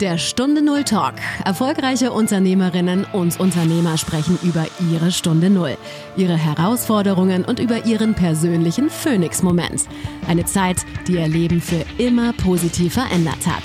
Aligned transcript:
Der 0.00 0.18
Stunde 0.18 0.60
Null 0.60 0.84
Talk. 0.84 1.14
Erfolgreiche 1.46 2.12
Unternehmerinnen 2.12 3.06
und 3.14 3.40
Unternehmer 3.40 3.96
sprechen 3.96 4.38
über 4.42 4.66
ihre 4.92 5.10
Stunde 5.10 5.48
Null, 5.48 5.78
ihre 6.18 6.36
Herausforderungen 6.36 7.46
und 7.46 7.60
über 7.60 7.86
ihren 7.86 8.12
persönlichen 8.12 8.90
Phoenix-Moment. 8.90 9.88
Eine 10.28 10.44
Zeit, 10.44 10.84
die 11.08 11.14
ihr 11.14 11.28
Leben 11.28 11.62
für 11.62 11.82
immer 11.96 12.34
positiv 12.34 12.92
verändert 12.92 13.46
hat. 13.46 13.62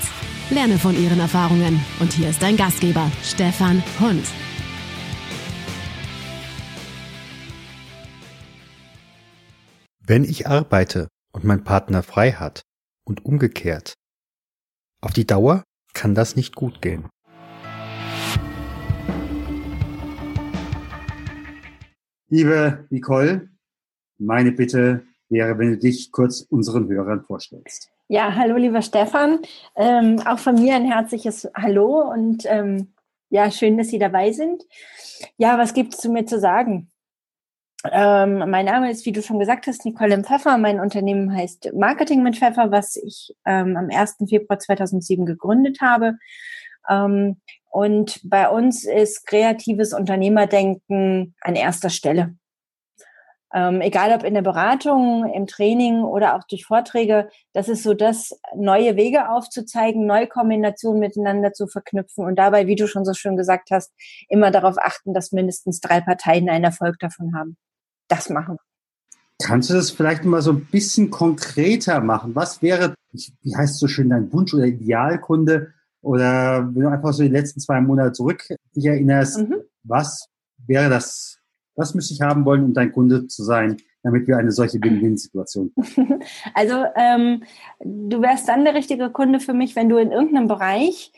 Lerne 0.48 0.78
von 0.78 0.98
ihren 0.98 1.20
Erfahrungen. 1.20 1.84
Und 2.00 2.14
hier 2.14 2.30
ist 2.30 2.42
dein 2.42 2.56
Gastgeber, 2.56 3.12
Stefan 3.22 3.82
Hund. 4.00 4.24
Wenn 10.00 10.24
ich 10.24 10.46
arbeite 10.46 11.08
und 11.34 11.44
mein 11.44 11.62
Partner 11.62 12.02
frei 12.02 12.32
hat 12.32 12.62
und 13.04 13.22
umgekehrt, 13.26 13.92
auf 15.02 15.12
die 15.12 15.26
Dauer 15.26 15.64
kann 15.92 16.14
das 16.14 16.36
nicht 16.36 16.54
gut 16.54 16.82
gehen. 16.82 17.04
Liebe 22.28 22.86
Nicole, 22.90 23.50
meine 24.18 24.52
Bitte 24.52 25.04
wäre, 25.28 25.58
wenn 25.58 25.72
du 25.72 25.78
dich 25.78 26.12
kurz 26.12 26.40
unseren 26.40 26.88
Hörern 26.88 27.24
vorstellst. 27.24 27.90
Ja, 28.08 28.34
hallo 28.34 28.56
lieber 28.56 28.82
Stefan. 28.82 29.40
Ähm, 29.74 30.20
auch 30.26 30.38
von 30.38 30.54
mir 30.54 30.74
ein 30.74 30.84
herzliches 30.84 31.48
Hallo 31.54 32.10
und 32.10 32.44
ähm, 32.46 32.92
ja, 33.30 33.50
schön, 33.50 33.78
dass 33.78 33.88
Sie 33.88 33.98
dabei 33.98 34.32
sind. 34.32 34.62
Ja, 35.38 35.56
was 35.56 35.72
gibt 35.72 35.94
es 35.94 36.00
zu 36.00 36.10
mir 36.10 36.26
zu 36.26 36.38
sagen? 36.38 36.91
Ähm, 37.90 38.38
mein 38.48 38.66
Name 38.66 38.90
ist, 38.90 39.06
wie 39.06 39.12
du 39.12 39.22
schon 39.22 39.40
gesagt 39.40 39.66
hast, 39.66 39.84
Nicole 39.84 40.22
Pfeffer. 40.22 40.56
Mein 40.56 40.78
Unternehmen 40.78 41.34
heißt 41.34 41.72
Marketing 41.74 42.22
mit 42.22 42.36
Pfeffer, 42.36 42.70
was 42.70 42.96
ich 42.96 43.34
ähm, 43.44 43.76
am 43.76 43.88
1. 43.90 44.18
Februar 44.28 44.58
2007 44.58 45.26
gegründet 45.26 45.80
habe. 45.80 46.16
Ähm, 46.88 47.40
und 47.70 48.20
bei 48.24 48.48
uns 48.48 48.84
ist 48.84 49.26
kreatives 49.26 49.94
Unternehmerdenken 49.94 51.34
an 51.40 51.56
erster 51.56 51.90
Stelle. 51.90 52.36
Ähm, 53.54 53.80
egal 53.80 54.12
ob 54.12 54.24
in 54.24 54.34
der 54.34 54.42
Beratung, 54.42 55.30
im 55.34 55.46
Training 55.46 56.04
oder 56.04 56.36
auch 56.36 56.44
durch 56.44 56.64
Vorträge, 56.64 57.28
das 57.52 57.68
ist 57.68 57.82
so 57.82 57.94
das, 57.94 58.38
neue 58.54 58.96
Wege 58.96 59.28
aufzuzeigen, 59.28 60.06
neue 60.06 60.26
Kombinationen 60.26 61.00
miteinander 61.00 61.52
zu 61.52 61.66
verknüpfen 61.66 62.24
und 62.24 62.36
dabei, 62.36 62.66
wie 62.66 62.76
du 62.76 62.86
schon 62.86 63.04
so 63.04 63.12
schön 63.12 63.36
gesagt 63.36 63.70
hast, 63.70 63.92
immer 64.28 64.50
darauf 64.50 64.76
achten, 64.78 65.12
dass 65.12 65.32
mindestens 65.32 65.80
drei 65.80 66.00
Parteien 66.00 66.48
einen 66.48 66.64
Erfolg 66.64 66.98
davon 66.98 67.34
haben 67.36 67.56
das 68.12 68.28
machen. 68.28 68.58
Kannst 69.42 69.70
du 69.70 69.74
das 69.74 69.90
vielleicht 69.90 70.24
mal 70.24 70.42
so 70.42 70.52
ein 70.52 70.66
bisschen 70.66 71.10
konkreter 71.10 72.00
machen? 72.00 72.34
Was 72.34 72.62
wäre, 72.62 72.94
wie 73.12 73.56
heißt 73.56 73.78
so 73.78 73.88
schön, 73.88 74.10
dein 74.10 74.32
Wunsch 74.32 74.54
oder 74.54 74.66
Idealkunde? 74.66 75.72
Oder 76.00 76.68
wenn 76.74 76.82
du 76.82 76.88
einfach 76.88 77.12
so 77.12 77.22
die 77.22 77.28
letzten 77.28 77.60
zwei 77.60 77.80
Monate 77.80 78.12
zurück 78.12 78.44
dich 78.74 78.86
erinnerst, 78.86 79.38
mhm. 79.38 79.56
was 79.84 80.26
wäre 80.66 80.90
das, 80.90 81.38
was 81.76 81.94
müsste 81.94 82.14
ich 82.14 82.20
haben 82.20 82.44
wollen, 82.44 82.64
um 82.64 82.74
dein 82.74 82.92
Kunde 82.92 83.26
zu 83.28 83.44
sein, 83.44 83.76
damit 84.02 84.26
wir 84.26 84.36
eine 84.36 84.50
solche 84.50 84.82
Win-Win-Situation 84.82 85.72
Also 86.54 86.84
ähm, 86.96 87.44
du 87.80 88.20
wärst 88.20 88.48
dann 88.48 88.64
der 88.64 88.74
richtige 88.74 89.10
Kunde 89.10 89.38
für 89.38 89.54
mich, 89.54 89.76
wenn 89.76 89.88
du 89.88 89.96
in 89.96 90.10
irgendeinem 90.10 90.48
Bereich 90.48 91.12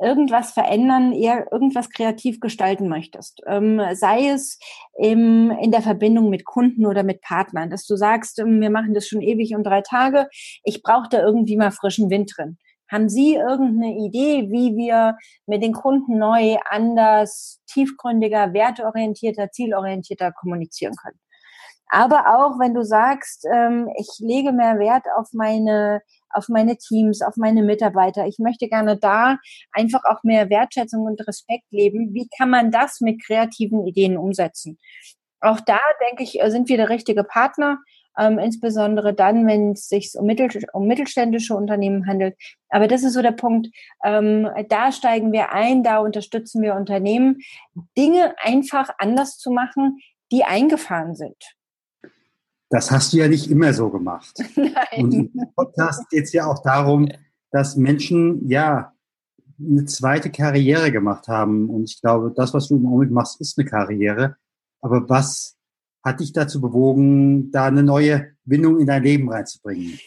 irgendwas 0.00 0.52
verändern, 0.52 1.12
eher 1.12 1.50
irgendwas 1.52 1.90
kreativ 1.90 2.40
gestalten 2.40 2.88
möchtest. 2.88 3.40
Ähm, 3.46 3.80
sei 3.94 4.28
es 4.28 4.58
im, 4.96 5.50
in 5.50 5.70
der 5.70 5.82
Verbindung 5.82 6.30
mit 6.30 6.44
Kunden 6.44 6.86
oder 6.86 7.02
mit 7.02 7.20
Partnern, 7.20 7.70
dass 7.70 7.86
du 7.86 7.96
sagst, 7.96 8.38
ähm, 8.38 8.60
wir 8.60 8.70
machen 8.70 8.94
das 8.94 9.08
schon 9.08 9.22
ewig 9.22 9.54
um 9.54 9.62
drei 9.62 9.80
Tage, 9.80 10.28
ich 10.64 10.82
brauche 10.82 11.08
da 11.10 11.20
irgendwie 11.20 11.56
mal 11.56 11.70
frischen 11.70 12.10
Wind 12.10 12.32
drin. 12.36 12.58
Haben 12.90 13.08
Sie 13.10 13.34
irgendeine 13.34 13.98
Idee, 13.98 14.50
wie 14.50 14.74
wir 14.76 15.16
mit 15.46 15.62
den 15.62 15.74
Kunden 15.74 16.18
neu, 16.18 16.56
anders, 16.70 17.60
tiefgründiger, 17.66 18.54
werteorientierter, 18.54 19.50
zielorientierter 19.50 20.32
kommunizieren 20.32 20.94
können? 20.96 21.18
Aber 21.88 22.26
auch 22.36 22.58
wenn 22.58 22.74
du 22.74 22.84
sagst, 22.84 23.46
ähm, 23.50 23.88
ich 23.98 24.08
lege 24.18 24.52
mehr 24.52 24.78
Wert 24.78 25.06
auf 25.16 25.28
meine 25.32 26.02
auf 26.30 26.48
meine 26.48 26.76
Teams, 26.76 27.22
auf 27.22 27.36
meine 27.36 27.62
Mitarbeiter. 27.62 28.26
Ich 28.26 28.38
möchte 28.38 28.68
gerne 28.68 28.96
da 28.96 29.38
einfach 29.72 30.04
auch 30.04 30.22
mehr 30.22 30.50
Wertschätzung 30.50 31.04
und 31.04 31.26
Respekt 31.26 31.64
leben. 31.70 32.14
Wie 32.14 32.28
kann 32.36 32.50
man 32.50 32.70
das 32.70 33.00
mit 33.00 33.24
kreativen 33.24 33.86
Ideen 33.86 34.16
umsetzen? 34.16 34.78
Auch 35.40 35.60
da, 35.60 35.78
denke 36.06 36.24
ich, 36.24 36.38
sind 36.46 36.68
wir 36.68 36.76
der 36.76 36.88
richtige 36.88 37.24
Partner. 37.24 37.78
Ähm, 38.18 38.40
insbesondere 38.40 39.14
dann, 39.14 39.46
wenn 39.46 39.72
es 39.72 39.88
sich 39.88 40.12
um, 40.16 40.26
mittel, 40.26 40.50
um 40.72 40.88
mittelständische 40.88 41.54
Unternehmen 41.54 42.08
handelt. 42.08 42.36
Aber 42.68 42.88
das 42.88 43.04
ist 43.04 43.12
so 43.12 43.22
der 43.22 43.32
Punkt. 43.32 43.68
Ähm, 44.04 44.48
da 44.68 44.90
steigen 44.90 45.30
wir 45.30 45.52
ein, 45.52 45.84
da 45.84 45.98
unterstützen 45.98 46.60
wir 46.62 46.74
Unternehmen, 46.74 47.38
Dinge 47.96 48.34
einfach 48.42 48.90
anders 48.98 49.38
zu 49.38 49.52
machen, 49.52 50.00
die 50.32 50.42
eingefahren 50.42 51.14
sind. 51.14 51.57
Das 52.70 52.90
hast 52.90 53.12
du 53.12 53.18
ja 53.18 53.28
nicht 53.28 53.50
immer 53.50 53.72
so 53.72 53.88
gemacht. 53.90 54.34
Nein. 54.56 55.04
Und 55.04 55.12
im 55.14 55.32
Podcast 55.56 56.08
geht 56.10 56.24
es 56.24 56.32
ja 56.32 56.46
auch 56.46 56.62
darum, 56.62 57.08
dass 57.50 57.76
Menschen 57.76 58.48
ja 58.48 58.92
eine 59.58 59.86
zweite 59.86 60.30
Karriere 60.30 60.92
gemacht 60.92 61.28
haben. 61.28 61.70
Und 61.70 61.90
ich 61.90 62.00
glaube, 62.00 62.32
das, 62.34 62.54
was 62.54 62.68
du 62.68 62.76
im 62.76 62.86
Augenblick 62.86 63.10
machst, 63.10 63.40
ist 63.40 63.58
eine 63.58 63.68
Karriere. 63.68 64.36
Aber 64.80 65.08
was 65.08 65.56
hat 66.04 66.20
dich 66.20 66.32
dazu 66.32 66.60
bewogen, 66.60 67.50
da 67.50 67.66
eine 67.66 67.82
neue 67.82 68.32
Windung 68.44 68.78
in 68.78 68.86
dein 68.86 69.02
Leben 69.02 69.30
reinzubringen? 69.30 69.98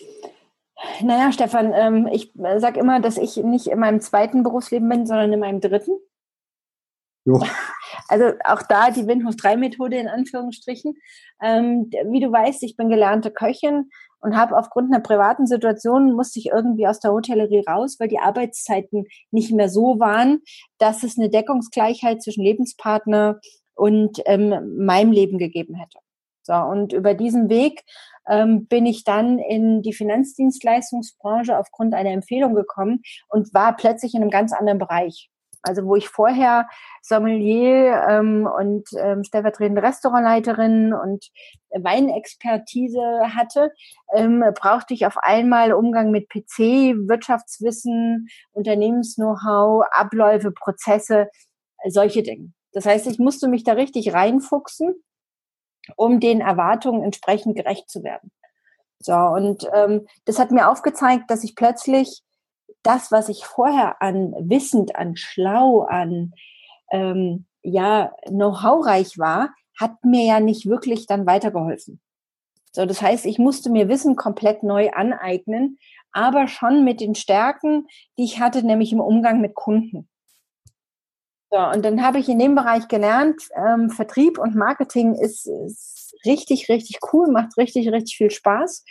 Naja, 1.04 1.32
Stefan, 1.32 1.74
ähm, 1.74 2.08
ich 2.12 2.32
sage 2.58 2.80
immer, 2.80 3.00
dass 3.00 3.18
ich 3.18 3.38
nicht 3.38 3.68
in 3.68 3.80
meinem 3.80 4.02
zweiten 4.02 4.44
Berufsleben 4.44 4.88
bin, 4.90 5.06
sondern 5.06 5.34
in 5.34 5.40
meinem 5.40 5.62
dritten. 5.62 5.98
Jo. 7.26 7.44
Also 8.12 8.34
auch 8.44 8.62
da 8.64 8.92
die 8.92 9.08
Windhof 9.08 9.38
3 9.38 9.56
Methode 9.56 9.96
in 9.96 10.10
Anführungsstrichen. 10.10 10.96
Ähm, 11.42 11.90
wie 12.10 12.20
du 12.20 12.32
weißt, 12.32 12.62
ich 12.64 12.76
bin 12.76 12.90
gelernte 12.90 13.32
Köchin 13.32 13.90
und 14.20 14.36
habe 14.36 14.58
aufgrund 14.58 14.94
einer 14.94 15.02
privaten 15.02 15.48
Situation 15.48 16.14
musste 16.14 16.40
ich 16.40 16.48
irgendwie 16.48 16.88
aus 16.88 17.00
der 17.00 17.14
Hotellerie 17.14 17.64
raus, 17.68 17.96
weil 18.00 18.10
die 18.10 18.20
Arbeitszeiten 18.20 19.06
nicht 19.32 19.52
mehr 19.54 19.70
so 19.70 20.00
waren, 20.00 20.42
dass 20.78 21.04
es 21.04 21.18
eine 21.18 21.30
Deckungsgleichheit 21.30 22.22
zwischen 22.22 22.44
Lebenspartner 22.44 23.40
und 23.76 24.22
ähm, 24.26 24.76
meinem 24.78 25.14
Leben 25.14 25.38
gegeben 25.38 25.76
hätte. 25.76 26.00
So, 26.44 26.54
und 26.54 26.92
über 26.92 27.14
diesen 27.14 27.50
Weg 27.50 27.84
ähm, 28.28 28.66
bin 28.66 28.86
ich 28.86 29.06
dann 29.06 29.40
in 29.40 29.84
die 29.84 29.94
Finanzdienstleistungsbranche 29.94 31.58
aufgrund 31.58 31.94
einer 31.94 32.12
Empfehlung 32.12 32.56
gekommen 32.56 33.04
und 33.30 33.54
war 33.54 33.76
plötzlich 33.76 34.16
in 34.16 34.22
einem 34.22 34.32
ganz 34.32 34.52
anderen 34.52 34.80
Bereich. 34.80 35.30
Also 35.64 35.86
wo 35.86 35.96
ich 35.96 36.10
vorher 36.10 36.68
Sommelier 37.02 38.06
ähm, 38.10 38.48
und 38.48 38.90
ähm, 38.98 39.24
stellvertretende 39.24 39.84
Restaurantleiterin 39.84 40.94
und 40.94 41.30
Weinexpertise 41.70 43.02
hatte, 43.36 43.72
ähm, 44.14 44.44
brauchte 44.56 44.94
ich 44.94 45.06
auf 45.06 45.18
einmal 45.18 45.74
Umgang 45.74 46.12
mit 46.12 46.30
PC, 46.30 46.98
Wirtschaftswissen, 47.08 48.28
Unternehmens-Know-how, 48.54 49.86
Abläufe, 49.92 50.52
Prozesse, 50.52 51.30
solche 51.88 52.24
Dinge. 52.24 52.52
Das 52.74 52.86
heißt, 52.86 53.08
ich 53.08 53.20
musste 53.20 53.48
mich 53.48 53.64
da 53.64 53.74
richtig 53.74 54.14
reinfuchsen, 54.14 54.96
um 55.96 56.20
den 56.20 56.42
Erwartungen 56.42 57.04
entsprechend 57.04 57.56
gerecht 57.56 57.90
zu 57.90 58.04
werden. 58.04 58.32
So, 59.00 59.14
und 59.14 59.68
ähm, 59.74 60.08
das 60.26 60.40
hat 60.40 60.52
mir 60.52 60.70
aufgezeigt, 60.70 61.30
dass 61.30 61.44
ich 61.44 61.56
plötzlich 61.56 62.22
das, 62.84 63.12
was 63.12 63.30
ich 63.30 63.46
vorher 63.46 64.02
an 64.02 64.34
wissend, 64.40 64.96
an 64.96 65.16
schlau, 65.16 65.82
an 65.82 66.34
ähm, 66.92 67.46
ja 67.62 68.12
Know-how-reich 68.28 69.18
war, 69.18 69.54
hat 69.80 70.04
mir 70.04 70.26
ja 70.26 70.40
nicht 70.40 70.68
wirklich 70.68 71.06
dann 71.08 71.26
weitergeholfen. 71.26 72.00
So, 72.72 72.86
das 72.86 73.02
heißt, 73.02 73.26
ich 73.26 73.38
musste 73.38 73.70
mir 73.70 73.90
Wissen 73.90 74.16
komplett 74.16 74.64
neu 74.64 74.92
aneignen, 74.92 75.78
aber 76.14 76.48
schon 76.48 76.84
mit 76.84 77.02
den 77.02 77.16
Stärken, 77.16 77.88
die 78.18 78.24
ich 78.24 78.40
hatte, 78.40 78.66
nämlich 78.66 78.94
im 78.94 79.02
Umgang 79.02 79.42
mit 79.42 79.56
Kunden. 79.56 80.10
So, 81.50 81.58
und 81.58 81.84
dann 81.84 82.02
habe 82.02 82.20
ich 82.20 82.30
in 82.30 82.40
dem 82.40 82.56
Bereich 82.56 82.88
gelernt, 82.88 83.42
ähm, 83.56 83.90
Vertrieb 83.90 84.38
und 84.40 84.56
Marketing 84.56 85.16
ist, 85.16 85.48
ist 85.48 86.16
richtig, 86.26 86.70
richtig 86.70 87.00
cool, 87.12 87.30
macht 87.30 87.58
richtig, 87.58 87.92
richtig 87.92 88.16
viel 88.16 88.32
Spaß. 88.32 88.86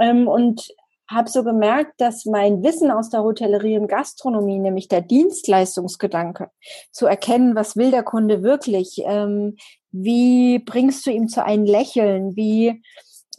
Ähm, 0.00 0.26
und 0.26 0.68
habe 1.10 1.30
so 1.30 1.44
gemerkt, 1.44 2.00
dass 2.00 2.24
mein 2.24 2.62
Wissen 2.62 2.90
aus 2.90 3.10
der 3.10 3.22
Hotellerie 3.22 3.78
und 3.78 3.88
Gastronomie, 3.88 4.58
nämlich 4.58 4.88
der 4.88 5.02
Dienstleistungsgedanke, 5.02 6.50
zu 6.90 7.06
erkennen, 7.06 7.54
was 7.54 7.76
will 7.76 7.90
der 7.90 8.02
Kunde 8.02 8.42
wirklich, 8.42 9.00
ähm, 9.04 9.56
wie 9.92 10.58
bringst 10.58 11.06
du 11.06 11.10
ihm 11.10 11.28
zu 11.28 11.44
einem 11.44 11.64
Lächeln, 11.64 12.34
wie, 12.36 12.82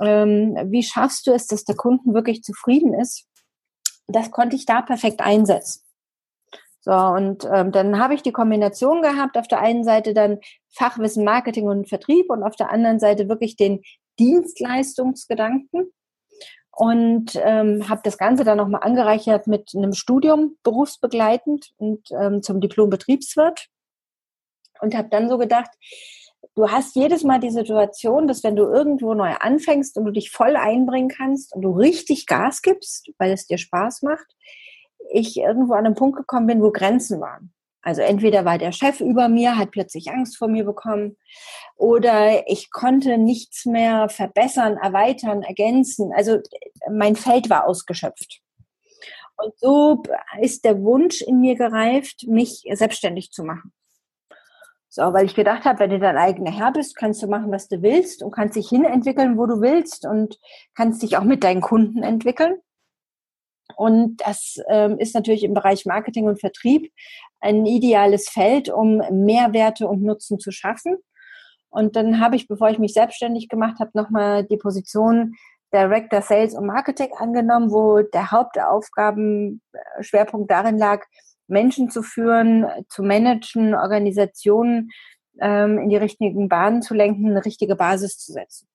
ähm, 0.01 0.55
wie 0.69 0.83
schaffst 0.83 1.27
du 1.27 1.31
es, 1.31 1.47
dass 1.47 1.65
der 1.65 1.75
Kunden 1.75 2.13
wirklich 2.13 2.41
zufrieden 2.41 2.93
ist, 2.93 3.27
das 4.07 4.31
konnte 4.31 4.55
ich 4.55 4.65
da 4.65 4.81
perfekt 4.81 5.21
einsetzen. 5.21 5.83
So, 6.79 6.93
und 6.93 7.45
ähm, 7.51 7.73
dann 7.73 7.99
habe 7.99 8.13
ich 8.13 8.21
die 8.21 8.31
Kombination 8.31 9.01
gehabt, 9.01 9.37
auf 9.37 9.49
der 9.49 9.59
einen 9.59 9.83
Seite 9.83 10.13
dann 10.13 10.39
Fachwissen, 10.69 11.25
Marketing 11.25 11.67
und 11.67 11.89
Vertrieb 11.89 12.29
und 12.29 12.43
auf 12.43 12.55
der 12.55 12.71
anderen 12.71 12.99
Seite 12.99 13.27
wirklich 13.27 13.57
den 13.57 13.81
Dienstleistungsgedanken 14.19 15.91
und 16.77 17.31
ähm, 17.43 17.89
habe 17.89 18.01
das 18.03 18.19
Ganze 18.19 18.43
dann 18.43 18.59
nochmal 18.59 18.83
angereichert 18.83 19.47
mit 19.47 19.71
einem 19.75 19.93
Studium 19.93 20.57
berufsbegleitend 20.61 21.71
und 21.77 22.07
ähm, 22.11 22.43
zum 22.43 22.61
Diplom 22.61 22.91
Betriebswirt 22.91 23.67
und 24.79 24.95
habe 24.95 25.09
dann 25.09 25.27
so 25.27 25.39
gedacht, 25.39 25.71
du 26.55 26.69
hast 26.69 26.95
jedes 26.95 27.23
Mal 27.23 27.39
die 27.39 27.49
Situation, 27.49 28.27
dass 28.27 28.43
wenn 28.43 28.55
du 28.55 28.65
irgendwo 28.65 29.15
neu 29.15 29.33
anfängst 29.39 29.97
und 29.97 30.05
du 30.05 30.11
dich 30.11 30.29
voll 30.29 30.55
einbringen 30.55 31.09
kannst 31.09 31.55
und 31.55 31.63
du 31.63 31.71
richtig 31.71 32.27
Gas 32.27 32.61
gibst, 32.61 33.09
weil 33.17 33.31
es 33.31 33.47
dir 33.47 33.57
Spaß 33.57 34.03
macht, 34.03 34.27
ich 35.11 35.35
irgendwo 35.35 35.73
an 35.73 35.87
einen 35.87 35.95
Punkt 35.95 36.15
gekommen 36.15 36.45
bin, 36.45 36.61
wo 36.61 36.71
Grenzen 36.71 37.19
waren. 37.19 37.51
Also 37.87 38.01
entweder 38.01 38.43
war 38.43 38.57
der 38.57 38.73
Chef 38.73 38.99
über 38.99 39.29
mir, 39.29 39.57
hat 39.57 39.71
plötzlich 39.71 40.11
Angst 40.11 40.37
vor 40.37 40.49
mir 40.49 40.65
bekommen, 40.65 41.15
oder 41.77 42.45
ich 42.49 42.69
konnte 42.69 43.17
nichts 43.17 43.65
mehr 43.65 44.09
verbessern, 44.09 44.75
erweitern, 44.75 45.41
ergänzen. 45.41 46.11
Also 46.13 46.39
mein 46.91 47.15
Feld 47.15 47.49
war 47.49 47.65
ausgeschöpft. 47.65 48.41
Und 49.37 49.57
so 49.59 50.03
ist 50.41 50.65
der 50.65 50.81
Wunsch 50.81 51.21
in 51.21 51.39
mir 51.39 51.55
gereift, 51.55 52.25
mich 52.27 52.63
selbstständig 52.69 53.31
zu 53.31 53.45
machen. 53.45 53.71
So, 54.89 55.03
weil 55.13 55.25
ich 55.25 55.35
gedacht 55.35 55.63
habe, 55.63 55.79
wenn 55.79 55.91
du 55.91 55.99
dein 55.99 56.17
eigener 56.17 56.51
Herr 56.51 56.73
bist, 56.73 56.97
kannst 56.97 57.23
du 57.23 57.27
machen, 57.27 57.53
was 57.53 57.69
du 57.69 57.81
willst 57.81 58.21
und 58.21 58.31
kannst 58.31 58.57
dich 58.57 58.67
hinentwickeln, 58.67 59.37
wo 59.37 59.45
du 59.45 59.61
willst 59.61 60.05
und 60.05 60.37
kannst 60.75 61.03
dich 61.03 61.15
auch 61.15 61.23
mit 61.23 61.41
deinen 61.45 61.61
Kunden 61.61 62.03
entwickeln. 62.03 62.57
Und 63.77 64.17
das 64.25 64.59
ähm, 64.69 64.97
ist 64.97 65.13
natürlich 65.13 65.43
im 65.43 65.53
Bereich 65.53 65.85
Marketing 65.85 66.25
und 66.25 66.39
Vertrieb 66.39 66.91
ein 67.39 67.67
ideales 67.67 68.27
Feld, 68.27 68.69
um 68.69 69.03
Mehrwerte 69.11 69.87
und 69.87 70.01
Nutzen 70.01 70.39
zu 70.39 70.49
schaffen. 70.51 70.97
Und 71.69 71.95
dann 71.95 72.19
habe 72.19 72.35
ich, 72.35 72.47
bevor 72.47 72.71
ich 72.71 72.79
mich 72.79 72.93
selbstständig 72.93 73.49
gemacht 73.49 73.77
habe, 73.79 73.91
nochmal 73.93 74.43
die 74.43 74.57
Position 74.57 75.35
Director 75.71 76.23
Sales 76.23 76.55
und 76.55 76.65
Marketing 76.65 77.09
angenommen, 77.17 77.69
wo 77.71 78.01
der 78.01 78.31
Hauptaufgabenschwerpunkt 78.31 80.49
darin 80.49 80.79
lag, 80.79 81.05
Menschen 81.45 81.91
zu 81.91 82.01
führen, 82.01 82.65
zu 82.89 83.03
managen, 83.03 83.75
Organisationen 83.75 84.89
ähm, 85.39 85.77
in 85.77 85.89
die 85.89 85.97
richtigen 85.97 86.49
Bahnen 86.49 86.81
zu 86.81 86.95
lenken, 86.95 87.29
eine 87.29 87.45
richtige 87.45 87.75
Basis 87.75 88.17
zu 88.17 88.33
setzen. 88.33 88.67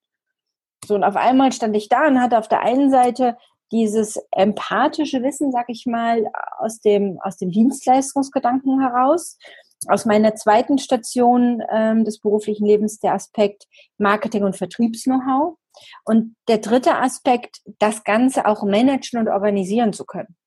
So, 0.85 0.95
und 0.95 1.03
auf 1.03 1.17
einmal 1.17 1.51
stand 1.51 1.75
ich 1.75 1.89
da 1.89 2.07
und 2.07 2.21
hatte 2.21 2.37
auf 2.37 2.47
der 2.47 2.61
einen 2.61 2.89
Seite 2.89 3.35
dieses 3.73 4.19
empathische 4.31 5.23
Wissen, 5.23 5.51
sag 5.51 5.65
ich 5.67 5.85
mal, 5.85 6.23
aus 6.59 6.79
dem, 6.79 7.19
aus 7.21 7.37
dem 7.37 7.49
Dienstleistungsgedanken 7.49 8.79
heraus. 8.79 9.37
Aus 9.87 10.05
meiner 10.05 10.35
zweiten 10.35 10.77
Station 10.77 11.61
ähm, 11.69 12.05
des 12.05 12.19
beruflichen 12.19 12.65
Lebens 12.65 12.99
der 12.99 13.15
Aspekt 13.15 13.65
Marketing 13.97 14.43
und 14.43 14.55
Vertriebs-Know-how. 14.55 15.57
Und 16.05 16.35
der 16.47 16.59
dritte 16.59 16.95
Aspekt, 16.95 17.61
das 17.79 18.03
Ganze 18.03 18.45
auch 18.45 18.63
managen 18.63 19.19
und 19.19 19.27
organisieren 19.27 19.91
zu 19.91 20.05
können. 20.05 20.37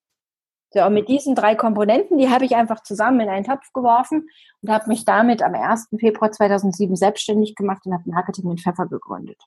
So, 0.73 0.85
und 0.85 0.95
mit 0.95 1.09
diesen 1.09 1.35
drei 1.35 1.55
Komponenten, 1.55 2.19
die 2.19 2.31
habe 2.31 2.45
ich 2.45 2.55
einfach 2.55 2.83
zusammen 2.83 3.21
in 3.21 3.29
einen 3.29 3.45
Topf 3.45 3.73
geworfen 3.73 4.29
und 4.63 4.71
habe 4.71 4.89
mich 4.89 5.05
damit 5.05 5.43
am 5.43 5.55
1. 5.55 5.89
Februar 5.99 6.31
2007 6.31 6.97
selbstständig 6.97 7.57
gemacht 7.57 7.83
und 7.87 7.93
habe 7.93 8.09
Marketing 8.09 8.49
mit 8.49 8.61
Pfeffer 8.61 8.87
gegründet. 8.87 9.43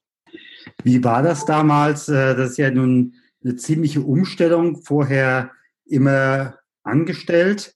Wie 0.84 1.04
war 1.04 1.24
das 1.24 1.46
damals? 1.46 2.10
Äh, 2.10 2.36
das 2.36 2.52
ist 2.52 2.58
ja 2.58 2.70
nun 2.70 3.16
eine 3.44 3.56
ziemliche 3.56 4.01
Umstellung, 4.01 4.77
vorher 4.77 5.51
immer 5.86 6.56
angestellt. 6.83 7.75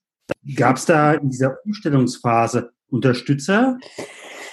Gab 0.56 0.78
es 0.78 0.86
da 0.86 1.14
in 1.14 1.30
dieser 1.30 1.58
Umstellungsphase 1.66 2.72
Unterstützer 2.90 3.78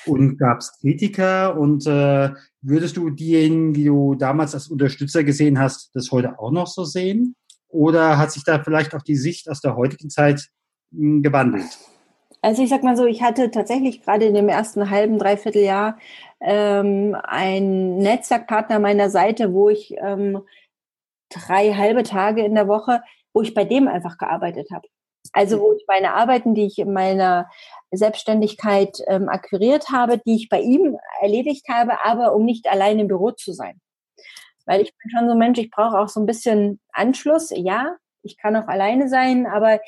und 0.07 0.39
gab 0.39 0.59
es 0.59 0.73
Kritiker? 0.81 1.59
Und 1.59 1.87
äh, 1.87 2.31
würdest 2.63 2.97
du 2.97 3.11
diejenigen, 3.11 3.73
die 3.73 3.85
du 3.85 4.15
damals 4.15 4.55
als 4.55 4.69
Unterstützer 4.69 5.25
gesehen 5.25 5.59
hast, 5.59 5.91
das 5.95 6.11
heute 6.11 6.39
auch 6.39 6.51
noch 6.51 6.67
so 6.67 6.85
sehen? 6.85 7.35
Oder 7.69 8.19
hat 8.19 8.33
sich 8.33 8.45
da 8.45 8.63
vielleicht 8.63 8.95
auch 8.95 9.03
die 9.03 9.17
Sicht 9.17 9.49
aus 9.49 9.61
der 9.61 9.77
heutigen 9.77 10.11
Zeit 10.11 10.49
hm, 10.93 11.23
gewandelt? 11.23 11.79
Also 12.43 12.63
ich 12.63 12.71
sag 12.71 12.83
mal 12.83 12.97
so, 12.97 13.05
ich 13.05 13.23
hatte 13.23 13.51
tatsächlich 13.51 14.03
gerade 14.03 14.25
in 14.25 14.35
dem 14.35 14.49
ersten 14.49 14.89
halben, 14.91 15.19
dreiviertel 15.19 15.63
Jahr 15.63 15.99
ähm, 16.41 17.15
einen 17.23 17.99
Netzwerkpartner 17.99 18.79
meiner 18.79 19.11
Seite, 19.11 19.53
wo 19.53 19.69
ich 19.69 19.95
ähm, 19.99 20.41
drei 21.31 21.73
halbe 21.73 22.03
Tage 22.03 22.45
in 22.45 22.55
der 22.55 22.69
Woche, 22.69 23.03
wo 23.33 23.43
ich 23.43 23.55
bei 23.55 23.65
dem 23.65 23.89
einfach 23.89 24.19
gearbeitet 24.19 24.69
habe. 24.73 24.89
Also 25.33 25.61
wo 25.61 25.73
ich 25.75 25.85
meine 25.87 26.15
Arbeiten, 26.15 26.55
die 26.55 26.67
ich 26.67 26.79
in 26.79 26.93
meiner 26.93 27.49
Selbstständigkeit 27.91 28.99
ähm, 29.07 29.29
akquiriert 29.29 29.91
habe, 29.91 30.19
die 30.19 30.37
ich 30.37 30.49
bei 30.49 30.61
ihm 30.61 30.97
erledigt 31.21 31.69
habe, 31.69 32.05
aber 32.05 32.35
um 32.35 32.45
nicht 32.45 32.69
allein 32.69 32.99
im 32.99 33.09
Büro 33.09 33.31
zu 33.31 33.53
sein. 33.53 33.81
Weil 34.67 34.81
ich 34.81 34.93
bin 34.97 35.11
schon 35.11 35.27
so 35.27 35.33
ein 35.33 35.39
Mensch, 35.39 35.59
ich 35.59 35.71
brauche 35.71 35.99
auch 35.99 36.09
so 36.09 36.21
ein 36.21 36.27
bisschen 36.27 36.81
Anschluss. 36.93 37.51
Ja, 37.51 37.97
ich 38.23 38.37
kann 38.37 38.57
auch 38.57 38.69
alleine 38.69 39.09
sein, 39.09 39.47
aber 39.47 39.81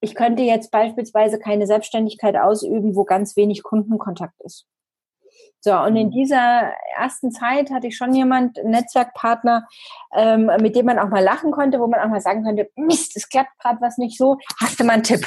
ich 0.00 0.14
könnte 0.14 0.42
jetzt 0.42 0.70
beispielsweise 0.70 1.38
keine 1.38 1.66
Selbstständigkeit 1.66 2.36
ausüben, 2.36 2.94
wo 2.94 3.04
ganz 3.04 3.36
wenig 3.36 3.62
Kundenkontakt 3.62 4.40
ist. 4.42 4.66
So, 5.66 5.72
und 5.72 5.96
in 5.96 6.08
mhm. 6.08 6.10
dieser 6.10 6.74
ersten 6.94 7.32
Zeit 7.32 7.70
hatte 7.70 7.86
ich 7.86 7.96
schon 7.96 8.14
jemand, 8.14 8.58
einen 8.58 8.72
Netzwerkpartner, 8.72 9.66
ähm, 10.14 10.50
mit 10.60 10.76
dem 10.76 10.84
man 10.84 10.98
auch 10.98 11.08
mal 11.08 11.24
lachen 11.24 11.52
konnte, 11.52 11.80
wo 11.80 11.86
man 11.86 12.00
auch 12.00 12.08
mal 12.08 12.20
sagen 12.20 12.44
konnte, 12.44 12.70
Mist, 12.76 13.16
es 13.16 13.30
klappt 13.30 13.58
gerade 13.58 13.80
was 13.80 13.96
nicht 13.96 14.18
so, 14.18 14.36
hast 14.60 14.78
du 14.78 14.84
mal 14.84 14.92
einen 14.92 15.04
Tipp? 15.04 15.26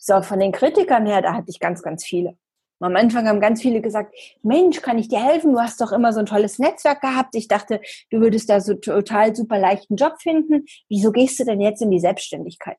So, 0.00 0.22
von 0.22 0.38
den 0.38 0.52
Kritikern 0.52 1.06
her, 1.06 1.22
da 1.22 1.34
hatte 1.34 1.48
ich 1.48 1.58
ganz, 1.58 1.82
ganz 1.82 2.04
viele. 2.04 2.38
Am 2.78 2.94
Anfang 2.94 3.26
haben 3.26 3.40
ganz 3.40 3.62
viele 3.62 3.80
gesagt, 3.80 4.14
Mensch, 4.44 4.80
kann 4.80 4.96
ich 4.96 5.08
dir 5.08 5.22
helfen? 5.22 5.52
Du 5.52 5.58
hast 5.58 5.80
doch 5.80 5.90
immer 5.90 6.12
so 6.12 6.20
ein 6.20 6.26
tolles 6.26 6.60
Netzwerk 6.60 7.00
gehabt. 7.00 7.34
Ich 7.34 7.48
dachte, 7.48 7.80
du 8.10 8.20
würdest 8.20 8.48
da 8.48 8.60
so 8.60 8.74
total 8.74 9.34
super 9.34 9.58
leichten 9.58 9.96
Job 9.96 10.22
finden. 10.22 10.66
Wieso 10.88 11.10
gehst 11.10 11.40
du 11.40 11.44
denn 11.44 11.60
jetzt 11.60 11.82
in 11.82 11.90
die 11.90 11.98
Selbstständigkeit? 11.98 12.78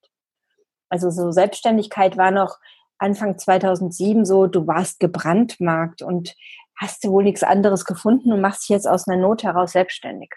Also 0.87 1.09
so 1.09 1.31
Selbstständigkeit 1.31 2.15
war 2.15 2.31
noch 2.31 2.57
Anfang 3.01 3.37
2007 3.37 4.25
so, 4.25 4.47
du 4.47 4.67
warst 4.67 4.99
gebrandmarkt 4.99 6.01
und 6.01 6.35
hast 6.79 7.03
du 7.03 7.11
wohl 7.11 7.23
nichts 7.23 7.43
anderes 7.43 7.85
gefunden 7.85 8.31
und 8.31 8.41
machst 8.41 8.63
dich 8.63 8.69
jetzt 8.69 8.87
aus 8.87 9.07
einer 9.07 9.21
Not 9.21 9.43
heraus 9.43 9.71
selbstständig. 9.71 10.31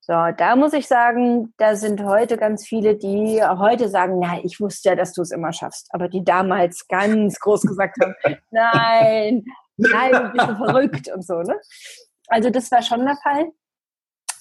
So, 0.00 0.12
da 0.36 0.54
muss 0.54 0.72
ich 0.72 0.86
sagen, 0.86 1.52
da 1.56 1.74
sind 1.74 2.04
heute 2.04 2.36
ganz 2.36 2.64
viele, 2.64 2.96
die 2.96 3.42
heute 3.42 3.88
sagen, 3.88 4.20
na, 4.20 4.38
ich 4.44 4.60
wusste 4.60 4.90
ja, 4.90 4.94
dass 4.94 5.12
du 5.12 5.22
es 5.22 5.32
immer 5.32 5.52
schaffst, 5.52 5.88
aber 5.90 6.08
die 6.08 6.22
damals 6.22 6.86
ganz 6.86 7.40
groß 7.40 7.62
gesagt 7.62 7.96
haben, 8.00 8.14
nein, 8.52 9.44
nein, 9.76 10.12
du 10.12 10.30
bist 10.30 10.48
du 10.48 10.56
verrückt 10.56 11.12
und 11.12 11.26
so, 11.26 11.42
ne? 11.42 11.60
Also 12.28 12.50
das 12.50 12.70
war 12.70 12.82
schon 12.82 13.04
der 13.04 13.16
Fall. 13.16 13.50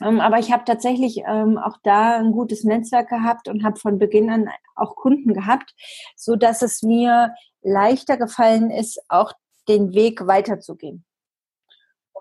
Ähm, 0.02 0.20
aber 0.20 0.40
ich 0.40 0.52
habe 0.52 0.66
tatsächlich 0.66 1.24
ähm, 1.26 1.58
auch 1.58 1.78
da 1.84 2.18
ein 2.18 2.32
gutes 2.32 2.64
Netzwerk 2.64 3.10
gehabt 3.10 3.48
und 3.48 3.64
habe 3.64 3.80
von 3.80 4.00
Beginn 4.00 4.30
an 4.30 4.50
auch 4.76 4.96
Kunden 4.96 5.34
gehabt, 5.34 5.74
so 6.16 6.36
dass 6.36 6.62
es 6.62 6.84
mir 6.84 7.34
leichter 7.62 8.18
gefallen 8.18 8.72
ist, 8.72 9.02
auch 9.10 9.34
den 9.68 9.94
Weg 9.94 10.28
weiterzugehen. 10.28 11.06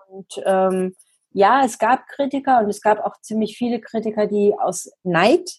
Und 0.07 0.41
ähm, 0.45 0.95
ja, 1.31 1.63
es 1.65 1.77
gab 1.77 2.07
Kritiker 2.07 2.59
und 2.59 2.69
es 2.69 2.81
gab 2.81 2.99
auch 2.99 3.19
ziemlich 3.21 3.57
viele 3.57 3.81
Kritiker, 3.81 4.25
die 4.25 4.55
aus 4.57 4.89
Neid 5.03 5.49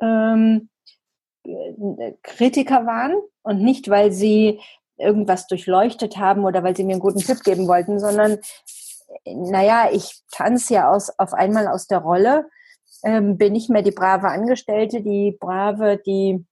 ähm, 0.00 0.70
äh, 1.44 2.12
Kritiker 2.22 2.86
waren 2.86 3.14
und 3.42 3.60
nicht, 3.60 3.90
weil 3.90 4.10
sie 4.12 4.60
irgendwas 4.96 5.46
durchleuchtet 5.46 6.16
haben 6.16 6.44
oder 6.44 6.62
weil 6.62 6.76
sie 6.76 6.84
mir 6.84 6.92
einen 6.92 7.00
guten 7.00 7.20
Tipp 7.20 7.44
geben 7.44 7.68
wollten, 7.68 8.00
sondern 8.00 8.38
naja, 9.24 9.88
ich 9.92 10.22
tanze 10.30 10.74
ja 10.74 10.90
aus, 10.90 11.10
auf 11.18 11.32
einmal 11.32 11.68
aus 11.68 11.86
der 11.86 11.98
Rolle, 11.98 12.48
ähm, 13.04 13.38
bin 13.38 13.52
nicht 13.52 13.70
mehr 13.70 13.82
die 13.82 13.92
brave 13.92 14.28
Angestellte, 14.28 15.02
die 15.02 15.36
brave, 15.38 16.00
die 16.04 16.44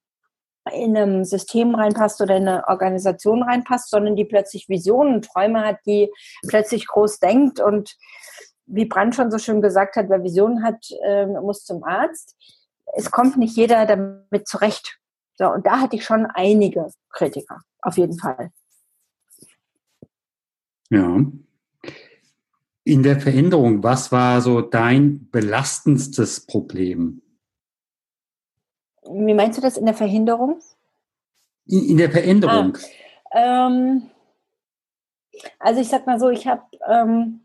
in 0.72 0.96
einem 0.96 1.24
System 1.24 1.74
reinpasst 1.74 2.20
oder 2.20 2.36
in 2.36 2.48
eine 2.48 2.66
Organisation 2.66 3.42
reinpasst, 3.42 3.90
sondern 3.90 4.16
die 4.16 4.24
plötzlich 4.24 4.68
Visionen, 4.68 5.22
Träume 5.22 5.64
hat, 5.64 5.78
die 5.86 6.10
plötzlich 6.48 6.86
groß 6.86 7.20
denkt 7.20 7.60
und 7.60 7.96
wie 8.66 8.84
Brand 8.84 9.14
schon 9.14 9.30
so 9.30 9.38
schön 9.38 9.62
gesagt 9.62 9.96
hat, 9.96 10.08
wer 10.08 10.24
Visionen 10.24 10.64
hat, 10.64 10.84
äh, 11.04 11.26
muss 11.26 11.64
zum 11.64 11.84
Arzt. 11.84 12.34
Es 12.94 13.10
kommt 13.10 13.36
nicht 13.36 13.56
jeder 13.56 13.86
damit 13.86 14.48
zurecht. 14.48 14.98
So, 15.36 15.50
und 15.52 15.66
da 15.66 15.80
hatte 15.80 15.96
ich 15.96 16.04
schon 16.04 16.26
einige 16.26 16.90
Kritiker, 17.10 17.60
auf 17.82 17.96
jeden 17.96 18.18
Fall. 18.18 18.50
Ja. 20.90 21.20
In 22.86 23.02
der 23.02 23.20
Veränderung, 23.20 23.82
was 23.82 24.12
war 24.12 24.40
so 24.40 24.60
dein 24.60 25.28
belastendstes 25.30 26.46
Problem? 26.46 27.20
Wie 29.02 29.34
meinst 29.34 29.58
du 29.58 29.62
das 29.62 29.76
in 29.76 29.86
der 29.86 29.94
Verhinderung? 29.94 30.60
In, 31.66 31.90
in 31.90 31.96
der 31.96 32.10
Veränderung. 32.10 32.78
Ah, 33.30 33.66
ähm, 33.66 34.10
also 35.58 35.80
ich 35.80 35.88
sag 35.88 36.06
mal 36.06 36.20
so, 36.20 36.28
ich 36.28 36.46
habe 36.46 36.62
ähm, 36.88 37.40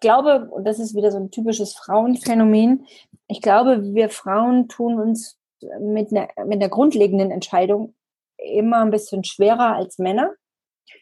glaube, 0.00 0.48
und 0.50 0.64
das 0.64 0.78
ist 0.78 0.94
wieder 0.94 1.10
so 1.10 1.18
ein 1.18 1.30
typisches 1.30 1.74
Frauenphänomen, 1.74 2.86
ich 3.26 3.42
glaube, 3.42 3.94
wir 3.94 4.08
Frauen 4.08 4.68
tun 4.68 4.98
uns 4.98 5.38
mit 5.80 6.12
einer, 6.12 6.28
mit 6.46 6.60
einer 6.60 6.68
grundlegenden 6.68 7.30
Entscheidung 7.30 7.94
immer 8.36 8.80
ein 8.80 8.90
bisschen 8.90 9.24
schwerer 9.24 9.74
als 9.74 9.98
Männer. 9.98 10.34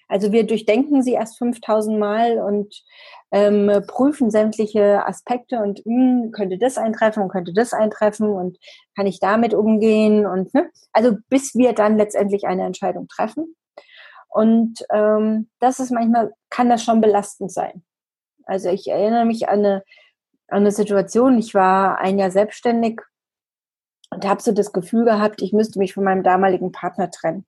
Also 0.08 0.32
wir 0.32 0.46
durchdenken 0.46 1.02
sie 1.02 1.12
erst 1.12 1.38
5000 1.38 1.98
Mal 1.98 2.38
und 2.38 2.82
ähm, 3.32 3.70
prüfen 3.86 4.30
sämtliche 4.30 5.04
Aspekte 5.06 5.58
und 5.58 5.84
mh, 5.84 6.24
hm, 6.24 6.30
könnte 6.32 6.58
das 6.58 6.78
eintreffen 6.78 7.24
und 7.24 7.28
könnte 7.28 7.52
das 7.52 7.72
eintreffen 7.72 8.28
und 8.28 8.58
kann 8.94 9.06
ich 9.06 9.18
damit 9.18 9.52
umgehen 9.52 10.26
und 10.26 10.54
ne? 10.54 10.70
also 10.92 11.16
bis 11.28 11.54
wir 11.54 11.72
dann 11.72 11.96
letztendlich 11.98 12.46
eine 12.46 12.64
Entscheidung 12.64 13.08
treffen. 13.08 13.56
Und 14.28 14.84
ähm, 14.92 15.48
das 15.60 15.80
ist 15.80 15.90
manchmal, 15.90 16.32
kann 16.50 16.68
das 16.68 16.84
schon 16.84 17.00
belastend 17.00 17.50
sein. 17.50 17.84
Also 18.44 18.68
ich 18.68 18.86
erinnere 18.86 19.24
mich 19.24 19.48
an 19.48 19.60
eine, 19.60 19.82
an 20.48 20.58
eine 20.58 20.70
Situation, 20.70 21.38
ich 21.38 21.54
war 21.54 21.98
ein 21.98 22.18
Jahr 22.18 22.30
selbstständig 22.30 23.00
und 24.10 24.24
habe 24.26 24.40
so 24.40 24.52
das 24.52 24.72
Gefühl 24.72 25.04
gehabt, 25.04 25.42
ich 25.42 25.52
müsste 25.52 25.78
mich 25.78 25.94
von 25.94 26.04
meinem 26.04 26.22
damaligen 26.22 26.70
Partner 26.70 27.10
trennen 27.10 27.44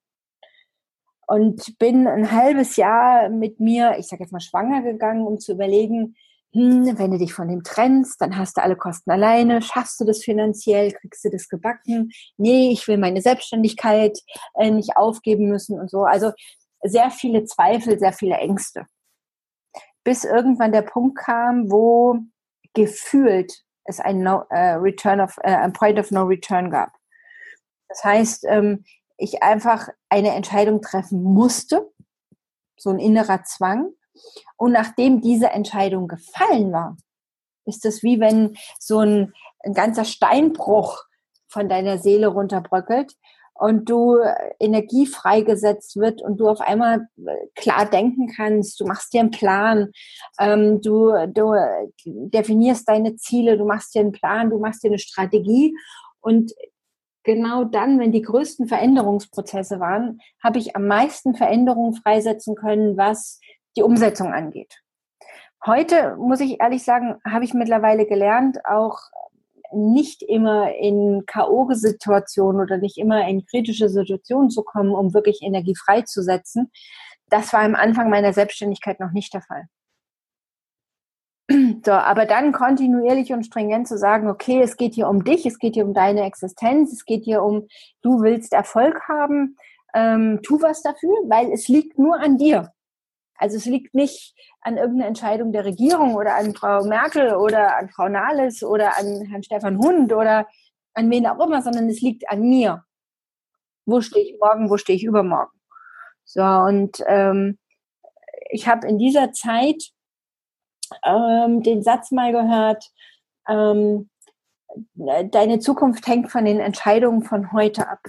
und 1.28 1.78
bin 1.78 2.06
ein 2.08 2.32
halbes 2.32 2.76
Jahr 2.76 3.28
mit 3.28 3.60
mir, 3.60 3.96
ich 3.98 4.08
sage 4.08 4.22
jetzt 4.22 4.32
mal 4.32 4.40
schwanger 4.40 4.82
gegangen, 4.82 5.26
um 5.26 5.38
zu 5.38 5.52
überlegen, 5.52 6.16
hm, 6.54 6.98
wenn 6.98 7.10
du 7.10 7.18
dich 7.18 7.34
von 7.34 7.48
dem 7.48 7.62
trennst, 7.62 8.22
dann 8.22 8.38
hast 8.38 8.56
du 8.56 8.62
alle 8.62 8.76
Kosten 8.76 9.10
alleine, 9.10 9.60
schaffst 9.60 10.00
du 10.00 10.06
das 10.06 10.24
finanziell, 10.24 10.92
kriegst 10.92 11.22
du 11.22 11.28
das 11.28 11.50
gebacken? 11.50 12.10
Nee, 12.38 12.70
ich 12.72 12.88
will 12.88 12.96
meine 12.96 13.20
Selbstständigkeit 13.20 14.18
äh, 14.54 14.70
nicht 14.70 14.96
aufgeben 14.96 15.48
müssen 15.48 15.78
und 15.78 15.90
so. 15.90 16.04
Also 16.04 16.32
sehr 16.82 17.10
viele 17.10 17.44
Zweifel, 17.44 17.98
sehr 17.98 18.14
viele 18.14 18.36
Ängste. 18.36 18.86
Bis 20.04 20.24
irgendwann 20.24 20.72
der 20.72 20.82
Punkt 20.82 21.18
kam, 21.18 21.70
wo 21.70 22.20
gefühlt 22.72 23.52
es 23.84 24.00
ein 24.00 24.20
no, 24.20 24.44
äh, 24.48 24.76
Return 24.76 25.20
of, 25.20 25.36
äh, 25.42 25.54
ein 25.54 25.74
Point 25.74 25.98
of 25.98 26.10
No 26.10 26.22
Return 26.22 26.70
gab. 26.70 26.92
Das 27.88 28.02
heißt, 28.02 28.46
ähm, 28.48 28.84
ich 29.18 29.42
einfach 29.42 29.88
eine 30.08 30.34
Entscheidung 30.34 30.80
treffen 30.80 31.22
musste, 31.22 31.90
so 32.78 32.90
ein 32.90 32.98
innerer 32.98 33.42
Zwang. 33.44 33.90
Und 34.56 34.72
nachdem 34.72 35.20
diese 35.20 35.50
Entscheidung 35.50 36.08
gefallen 36.08 36.72
war, 36.72 36.96
ist 37.66 37.84
es 37.84 38.02
wie 38.02 38.18
wenn 38.20 38.56
so 38.78 39.00
ein, 39.00 39.34
ein 39.60 39.74
ganzer 39.74 40.04
Steinbruch 40.04 41.04
von 41.48 41.68
deiner 41.68 41.98
Seele 41.98 42.28
runterbröckelt 42.28 43.14
und 43.54 43.90
du 43.90 44.18
Energie 44.60 45.06
freigesetzt 45.06 45.96
wird 45.96 46.22
und 46.22 46.38
du 46.38 46.48
auf 46.48 46.60
einmal 46.60 47.08
klar 47.56 47.86
denken 47.86 48.28
kannst, 48.34 48.78
du 48.78 48.86
machst 48.86 49.12
dir 49.12 49.20
einen 49.20 49.30
Plan, 49.32 49.90
ähm, 50.38 50.80
du, 50.80 51.12
du 51.28 51.54
definierst 52.04 52.88
deine 52.88 53.16
Ziele, 53.16 53.58
du 53.58 53.64
machst 53.64 53.94
dir 53.94 54.00
einen 54.00 54.12
Plan, 54.12 54.50
du 54.50 54.58
machst 54.58 54.84
dir 54.84 54.88
eine 54.88 54.98
Strategie 54.98 55.74
und 56.20 56.52
genau 57.24 57.64
dann, 57.64 57.98
wenn 57.98 58.12
die 58.12 58.22
größten 58.22 58.68
Veränderungsprozesse 58.68 59.80
waren, 59.80 60.20
habe 60.42 60.58
ich 60.58 60.76
am 60.76 60.86
meisten 60.86 61.34
Veränderungen 61.34 61.94
freisetzen 61.94 62.54
können, 62.54 62.96
was 62.96 63.40
die 63.76 63.82
Umsetzung 63.82 64.32
angeht. 64.32 64.82
Heute, 65.64 66.16
muss 66.16 66.40
ich 66.40 66.60
ehrlich 66.60 66.84
sagen, 66.84 67.16
habe 67.24 67.44
ich 67.44 67.52
mittlerweile 67.52 68.06
gelernt, 68.06 68.58
auch 68.64 68.98
nicht 69.72 70.22
immer 70.22 70.74
in 70.74 71.24
K.O.-Situationen 71.26 72.62
oder 72.62 72.78
nicht 72.78 72.96
immer 72.96 73.26
in 73.28 73.44
kritische 73.44 73.88
Situationen 73.88 74.50
zu 74.50 74.62
kommen, 74.62 74.94
um 74.94 75.12
wirklich 75.14 75.42
Energie 75.42 75.74
freizusetzen. 75.74 76.70
Das 77.28 77.52
war 77.52 77.60
am 77.60 77.74
Anfang 77.74 78.08
meiner 78.08 78.32
Selbstständigkeit 78.32 79.00
noch 79.00 79.12
nicht 79.12 79.34
der 79.34 79.42
Fall. 79.42 79.68
So, 81.84 81.92
aber 81.92 82.26
dann 82.26 82.52
kontinuierlich 82.52 83.32
und 83.32 83.44
stringent 83.44 83.88
zu 83.88 83.96
sagen, 83.96 84.28
okay, 84.28 84.60
es 84.60 84.76
geht 84.76 84.94
hier 84.94 85.08
um 85.08 85.24
dich, 85.24 85.46
es 85.46 85.58
geht 85.58 85.74
hier 85.74 85.86
um 85.86 85.94
deine 85.94 86.24
Existenz, 86.24 86.92
es 86.92 87.04
geht 87.04 87.24
hier 87.24 87.42
um, 87.42 87.68
du 88.02 88.20
willst 88.20 88.52
Erfolg 88.52 89.08
haben, 89.08 89.56
ähm, 89.94 90.40
tu 90.42 90.60
was 90.60 90.82
dafür, 90.82 91.14
weil 91.28 91.50
es 91.50 91.68
liegt 91.68 91.98
nur 91.98 92.20
an 92.20 92.36
dir. 92.36 92.72
Also 93.36 93.56
es 93.56 93.66
liegt 93.66 93.94
nicht 93.94 94.34
an 94.60 94.76
irgendeiner 94.76 95.08
Entscheidung 95.08 95.52
der 95.52 95.64
Regierung 95.64 96.14
oder 96.16 96.34
an 96.34 96.54
Frau 96.54 96.84
Merkel 96.84 97.34
oder 97.34 97.76
an 97.76 97.88
Frau 97.88 98.08
Nahles 98.08 98.62
oder 98.62 98.98
an 98.98 99.22
Herrn 99.26 99.44
Stefan 99.44 99.78
Hund 99.78 100.12
oder 100.12 100.46
an 100.94 101.10
wen 101.10 101.26
auch 101.26 101.38
immer, 101.46 101.62
sondern 101.62 101.88
es 101.88 102.00
liegt 102.00 102.28
an 102.28 102.40
mir. 102.40 102.84
Wo 103.86 104.00
stehe 104.00 104.24
ich 104.24 104.38
morgen, 104.40 104.68
wo 104.68 104.76
stehe 104.76 104.96
ich 104.96 105.04
übermorgen? 105.04 105.56
So, 106.24 106.42
und 106.42 107.02
ähm, 107.06 107.58
ich 108.50 108.68
habe 108.68 108.86
in 108.86 108.98
dieser 108.98 109.32
Zeit 109.32 109.92
ähm, 111.04 111.62
den 111.62 111.82
Satz 111.82 112.10
mal 112.10 112.32
gehört, 112.32 112.90
ähm, 113.48 114.10
deine 114.94 115.58
Zukunft 115.58 116.06
hängt 116.06 116.30
von 116.30 116.44
den 116.44 116.60
Entscheidungen 116.60 117.22
von 117.22 117.52
heute 117.52 117.88
ab. 117.88 118.00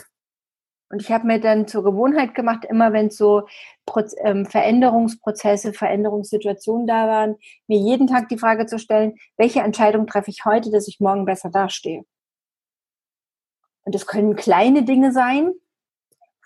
Und 0.91 1.01
ich 1.01 1.11
habe 1.11 1.27
mir 1.27 1.39
dann 1.39 1.67
zur 1.67 1.83
Gewohnheit 1.83 2.33
gemacht, 2.33 2.65
immer 2.65 2.93
wenn 2.93 3.11
so 3.11 3.47
Proz 3.85 4.15
ähm, 4.23 4.45
Veränderungsprozesse, 4.45 5.71
Veränderungssituationen 5.71 6.87
da 6.87 7.07
waren, 7.07 7.35
mir 7.67 7.77
jeden 7.77 8.07
Tag 8.07 8.27
die 8.29 8.39
Frage 8.39 8.65
zu 8.65 8.79
stellen, 8.79 9.15
welche 9.37 9.59
Entscheidung 9.59 10.07
treffe 10.07 10.31
ich 10.31 10.45
heute, 10.45 10.71
dass 10.71 10.87
ich 10.87 10.99
morgen 10.99 11.25
besser 11.25 11.51
dastehe. 11.51 12.05
Und 13.83 13.93
das 13.93 14.07
können 14.07 14.35
kleine 14.35 14.83
Dinge 14.83 15.11
sein, 15.11 15.53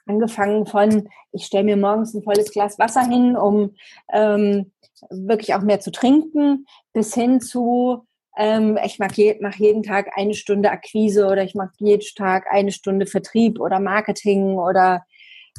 angefangen 0.06 0.66
von, 0.66 1.10
ich 1.32 1.46
stelle 1.46 1.64
mir 1.64 1.78
morgens 1.78 2.14
ein 2.14 2.24
volles 2.24 2.52
Glas 2.52 2.80
Wasser 2.80 3.06
hin, 3.06 3.36
um 3.36 3.76
ähm, 4.12 4.72
wirklich 5.10 5.54
auch 5.56 5.62
mehr 5.62 5.80
zu 5.80 5.92
trinken, 5.92 6.66
bis 6.94 7.14
hin 7.14 7.42
zu, 7.42 8.06
ähm, 8.38 8.78
ich 8.84 9.00
mache 9.00 9.14
je, 9.16 9.38
mach 9.42 9.56
jeden 9.56 9.84
Tag 9.84 10.12
eine 10.16 10.34
Stunde 10.34 10.72
Akquise 10.72 11.28
oder 11.28 11.44
ich 11.44 11.56
mache 11.56 11.74
jeden 11.78 12.06
Tag 12.16 12.46
eine 12.52 12.72
Stunde 12.72 13.06
Vertrieb 13.06 13.60
oder 13.60 13.80
Marketing 13.80 14.58
oder, 14.58 15.06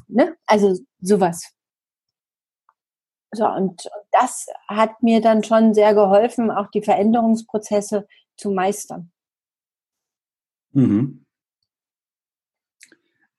ne, 0.09 0.37
also 0.47 0.77
sowas. 1.01 1.53
So, 3.33 3.47
und 3.49 3.89
das 4.13 4.47
hat 4.69 5.03
mir 5.03 5.21
dann 5.21 5.43
schon 5.43 5.75
sehr 5.75 5.93
geholfen, 5.95 6.51
auch 6.51 6.71
die 6.71 6.83
Veränderungsprozesse 6.83 8.07
zu 8.37 8.51
meistern. 8.51 9.11
Mhm. 10.73 11.24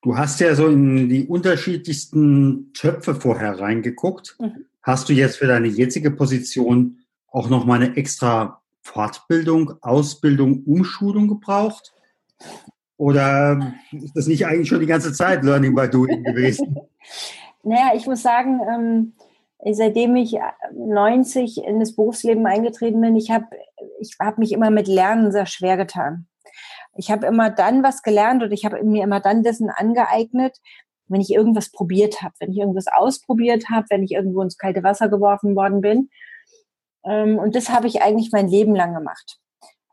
Du 0.06 0.16
hast 0.16 0.40
ja 0.40 0.54
so 0.54 0.68
in 0.68 1.10
die 1.10 1.26
unterschiedlichsten 1.26 2.72
Töpfe 2.74 3.16
vorher 3.16 3.60
reingeguckt. 3.60 4.38
Mhm. 4.40 4.66
Hast 4.84 5.10
du 5.10 5.14
jetzt 5.14 5.38
für 5.38 5.48
deine 5.48 5.66
jetzige 5.66 6.12
Position 6.12 7.00
auch 7.32 7.50
noch 7.50 7.66
mal 7.66 7.82
eine 7.82 7.98
extra 7.98 8.62
Fortbildung, 8.84 9.74
Ausbildung, 9.82 10.62
Umschulung 10.64 11.28
gebraucht? 11.28 11.92
Oder 12.98 13.74
ist 13.92 14.16
das 14.16 14.28
nicht 14.28 14.46
eigentlich 14.46 14.70
schon 14.70 14.80
die 14.80 14.86
ganze 14.86 15.12
Zeit 15.12 15.44
Learning 15.44 15.74
by 15.74 15.90
Doing 15.90 16.24
gewesen? 16.24 16.78
naja, 17.64 17.94
ich 17.96 18.06
muss 18.06 18.22
sagen, 18.22 18.60
ähm, 18.72 19.14
seitdem 19.74 20.16
ich 20.18 20.38
90 20.72 21.64
in 21.66 21.80
das 21.80 21.96
Berufsleben 21.96 22.46
eingetreten 22.46 23.02
bin, 23.02 23.16
ich 23.16 23.32
habe 23.32 23.48
ich 24.00 24.18
hab 24.20 24.38
mich 24.38 24.52
immer 24.52 24.70
mit 24.70 24.88
Lernen 24.88 25.32
sehr 25.32 25.48
schwer 25.48 25.78
getan. 25.78 26.28
Ich 26.96 27.12
habe 27.12 27.28
immer 27.28 27.50
dann 27.50 27.84
was 27.84 28.02
gelernt 28.02 28.42
und 28.44 28.52
ich 28.52 28.66
habe 28.66 28.82
mir 28.84 29.04
immer 29.04 29.20
dann 29.20 29.44
dessen 29.44 29.70
angeeignet, 29.70 30.58
wenn 31.08 31.22
ich 31.22 31.32
irgendwas 31.32 31.72
probiert 31.72 32.22
habe, 32.22 32.34
wenn 32.40 32.52
ich 32.52 32.58
irgendwas 32.58 32.88
ausprobiert 32.88 33.70
habe, 33.70 33.86
wenn 33.90 34.04
ich 34.04 34.12
irgendwo 34.12 34.42
ins 34.42 34.58
kalte 34.58 34.84
Wasser 34.84 35.10
geworfen 35.10 35.56
worden 35.56 35.82
bin. 35.82 36.10
Ähm, 37.06 37.38
und 37.38 37.56
das 37.56 37.70
habe 37.70 37.88
ich 37.88 38.02
eigentlich 38.02 38.32
mein 38.32 38.48
Leben 38.48 38.76
lang 38.76 38.94
gemacht. 38.94 39.38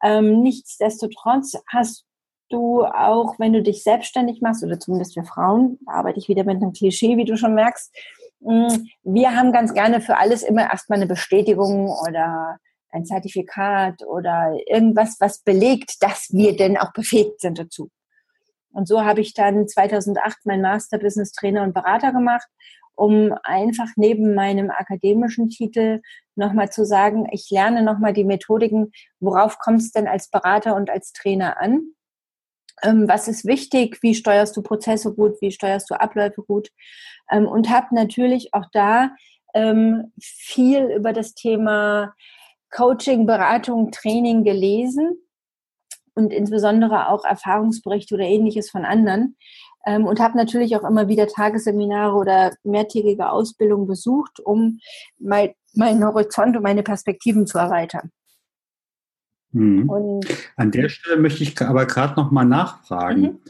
Ähm, 0.02 0.40
nichtsdestotrotz 0.42 1.54
hast 1.68 2.04
du 2.48 2.84
auch, 2.84 3.38
wenn 3.38 3.52
du 3.52 3.62
dich 3.62 3.82
selbstständig 3.82 4.40
machst, 4.40 4.62
oder 4.64 4.78
zumindest 4.78 5.14
für 5.14 5.24
Frauen, 5.24 5.78
da 5.86 5.92
arbeite 5.92 6.18
ich 6.18 6.28
wieder 6.28 6.44
mit 6.44 6.56
einem 6.56 6.72
Klischee, 6.72 7.16
wie 7.16 7.24
du 7.24 7.36
schon 7.36 7.54
merkst, 7.54 7.94
mh, 8.40 8.78
wir 9.04 9.36
haben 9.36 9.52
ganz 9.52 9.74
gerne 9.74 10.00
für 10.00 10.16
alles 10.16 10.42
immer 10.42 10.70
erstmal 10.70 10.98
eine 10.98 11.06
Bestätigung 11.06 11.88
oder 11.88 12.58
ein 12.92 13.04
Zertifikat 13.04 14.02
oder 14.06 14.56
irgendwas, 14.66 15.16
was 15.18 15.40
belegt, 15.40 16.02
dass 16.02 16.28
wir 16.30 16.56
denn 16.56 16.76
auch 16.76 16.92
befähigt 16.92 17.40
sind 17.40 17.58
dazu. 17.58 17.90
Und 18.72 18.88
so 18.88 19.04
habe 19.04 19.20
ich 19.20 19.34
dann 19.34 19.66
2008 19.68 20.38
mein 20.44 20.62
Master 20.62 20.98
Business 20.98 21.32
Trainer 21.32 21.62
und 21.62 21.74
Berater 21.74 22.12
gemacht, 22.12 22.48
um 22.94 23.34
einfach 23.42 23.88
neben 23.96 24.34
meinem 24.34 24.70
akademischen 24.70 25.48
Titel 25.48 26.00
nochmal 26.36 26.70
zu 26.70 26.84
sagen, 26.84 27.26
ich 27.32 27.50
lerne 27.50 27.82
nochmal 27.82 28.12
die 28.12 28.24
Methodiken, 28.24 28.92
worauf 29.20 29.58
kommt 29.58 29.80
es 29.80 29.92
denn 29.92 30.06
als 30.06 30.28
Berater 30.28 30.74
und 30.74 30.90
als 30.90 31.12
Trainer 31.12 31.60
an? 31.60 31.94
Ähm, 32.82 33.08
was 33.08 33.28
ist 33.28 33.44
wichtig? 33.44 33.98
Wie 34.02 34.14
steuerst 34.14 34.56
du 34.56 34.62
Prozesse 34.62 35.14
gut? 35.14 35.40
Wie 35.40 35.52
steuerst 35.52 35.90
du 35.90 35.94
Abläufe 35.94 36.42
gut? 36.42 36.70
Ähm, 37.30 37.46
und 37.46 37.70
habe 37.70 37.94
natürlich 37.94 38.54
auch 38.54 38.66
da 38.72 39.10
ähm, 39.54 40.12
viel 40.20 40.84
über 40.84 41.12
das 41.12 41.34
Thema 41.34 42.14
Coaching, 42.72 43.26
Beratung, 43.26 43.92
Training 43.92 44.44
gelesen 44.44 45.16
und 46.14 46.32
insbesondere 46.32 47.08
auch 47.08 47.24
Erfahrungsberichte 47.24 48.14
oder 48.14 48.24
ähnliches 48.24 48.70
von 48.70 48.84
anderen. 48.84 49.36
Ähm, 49.84 50.04
und 50.04 50.20
habe 50.20 50.36
natürlich 50.36 50.76
auch 50.76 50.88
immer 50.88 51.08
wieder 51.08 51.26
Tagesseminare 51.26 52.14
oder 52.14 52.52
mehrtägige 52.62 53.30
Ausbildung 53.30 53.86
besucht, 53.86 54.40
um 54.40 54.78
mein, 55.18 55.54
meinen 55.74 56.04
Horizont 56.04 56.56
und 56.56 56.62
meine 56.62 56.82
Perspektiven 56.82 57.46
zu 57.46 57.58
erweitern. 57.58 58.10
Mhm. 59.50 60.20
An 60.56 60.70
der 60.70 60.88
Stelle 60.88 61.16
möchte 61.16 61.42
ich 61.42 61.60
aber 61.60 61.86
gerade 61.86 62.14
noch 62.14 62.30
mal 62.30 62.44
nachfragen. 62.44 63.22
Mhm. 63.22 63.40